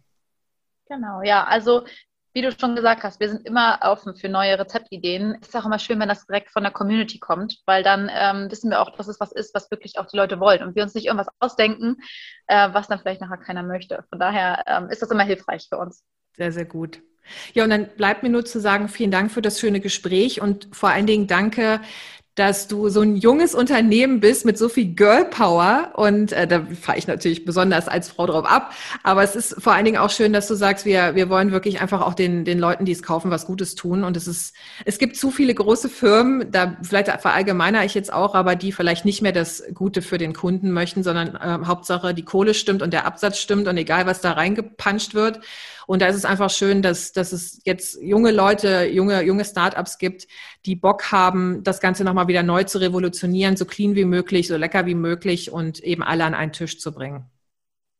[0.87, 1.45] Genau, ja.
[1.45, 1.85] Also
[2.33, 5.37] wie du schon gesagt hast, wir sind immer offen für neue Rezeptideen.
[5.41, 8.49] Es ist auch immer schön, wenn das direkt von der Community kommt, weil dann ähm,
[8.49, 10.83] wissen wir auch, dass es was ist, was wirklich auch die Leute wollen und wir
[10.83, 11.97] uns nicht irgendwas ausdenken,
[12.47, 14.03] äh, was dann vielleicht nachher keiner möchte.
[14.09, 16.03] Von daher ähm, ist das immer hilfreich für uns.
[16.35, 17.01] Sehr, sehr gut.
[17.53, 20.67] Ja, und dann bleibt mir nur zu sagen, vielen Dank für das schöne Gespräch und
[20.75, 21.79] vor allen Dingen danke,
[22.35, 26.65] dass du so ein junges Unternehmen bist mit so viel Girl Power und äh, da
[26.81, 28.73] fahre ich natürlich besonders als Frau drauf ab.
[29.03, 31.79] Aber es ist vor allen Dingen auch schön, dass du sagst, wir, wir wollen wirklich
[31.79, 34.03] einfach auch den, den Leuten, die es kaufen, was Gutes tun.
[34.03, 34.55] Und es ist,
[34.85, 39.05] es gibt zu viele große Firmen, da vielleicht verallgemeiner ich jetzt auch, aber die vielleicht
[39.05, 42.93] nicht mehr das Gute für den Kunden möchten, sondern äh, Hauptsache die Kohle stimmt und
[42.93, 45.39] der Absatz stimmt und egal was da reingepanscht wird.
[45.87, 49.97] Und da ist es einfach schön, dass, dass es jetzt junge Leute, junge, junge Startups
[49.97, 50.27] gibt,
[50.65, 54.57] die Bock haben, das Ganze nochmal wieder neu zu revolutionieren, so clean wie möglich, so
[54.57, 57.29] lecker wie möglich und eben alle an einen Tisch zu bringen.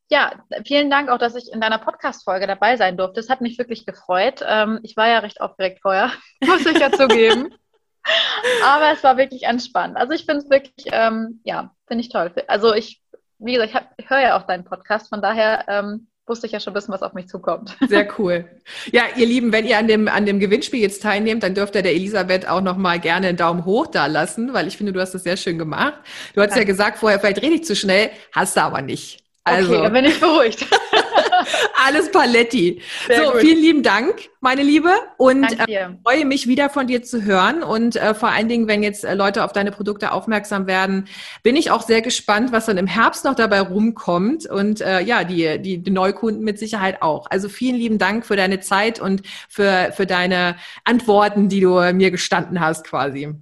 [0.09, 3.19] Ja, vielen Dank auch, dass ich in deiner Podcast-Folge dabei sein durfte.
[3.19, 4.43] Es hat mich wirklich gefreut.
[4.47, 6.11] Ähm, ich war ja recht aufgeregt vorher,
[6.45, 7.55] muss ich ja zugeben.
[8.63, 9.97] Aber es war wirklich entspannt.
[9.97, 12.31] Also ich finde es wirklich, ähm, ja, finde ich toll.
[12.47, 13.01] Also ich,
[13.39, 16.59] wie gesagt, ich, ich höre ja auch deinen Podcast, von daher ähm, wusste ich ja
[16.59, 17.75] schon bisschen, was auf mich zukommt.
[17.87, 18.45] Sehr cool.
[18.91, 21.81] Ja, ihr Lieben, wenn ihr an dem, an dem Gewinnspiel jetzt teilnehmt, dann dürft ihr
[21.81, 25.13] der Elisabeth auch nochmal gerne einen Daumen hoch da lassen, weil ich finde, du hast
[25.13, 25.95] das sehr schön gemacht.
[26.33, 29.22] Du hast ja, ja gesagt, vorher vielleicht rede ich zu schnell, hast du aber nicht.
[29.45, 30.65] Also, okay, dann bin ich beruhigt.
[31.85, 32.81] Alles Paletti.
[33.07, 33.41] Sehr so, gut.
[33.41, 34.91] vielen lieben Dank, meine Liebe.
[35.17, 37.61] Und äh, freue mich wieder von dir zu hören.
[37.61, 41.09] Und äh, vor allen Dingen, wenn jetzt äh, Leute auf deine Produkte aufmerksam werden,
[41.43, 44.45] bin ich auch sehr gespannt, was dann im Herbst noch dabei rumkommt.
[44.45, 47.29] Und äh, ja, die, die, die Neukunden mit Sicherheit auch.
[47.29, 52.11] Also vielen lieben Dank für deine Zeit und für, für deine Antworten, die du mir
[52.11, 53.33] gestanden hast quasi.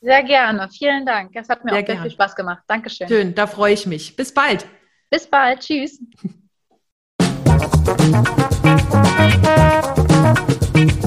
[0.00, 0.68] Sehr gerne.
[0.76, 1.30] Vielen Dank.
[1.34, 2.62] Es hat mir sehr auch sehr viel Spaß gemacht.
[2.66, 3.08] Dankeschön.
[3.08, 4.16] Schön, da freue ich mich.
[4.16, 4.66] Bis bald.
[5.10, 5.60] Bis bald.
[5.60, 6.00] Tschüss.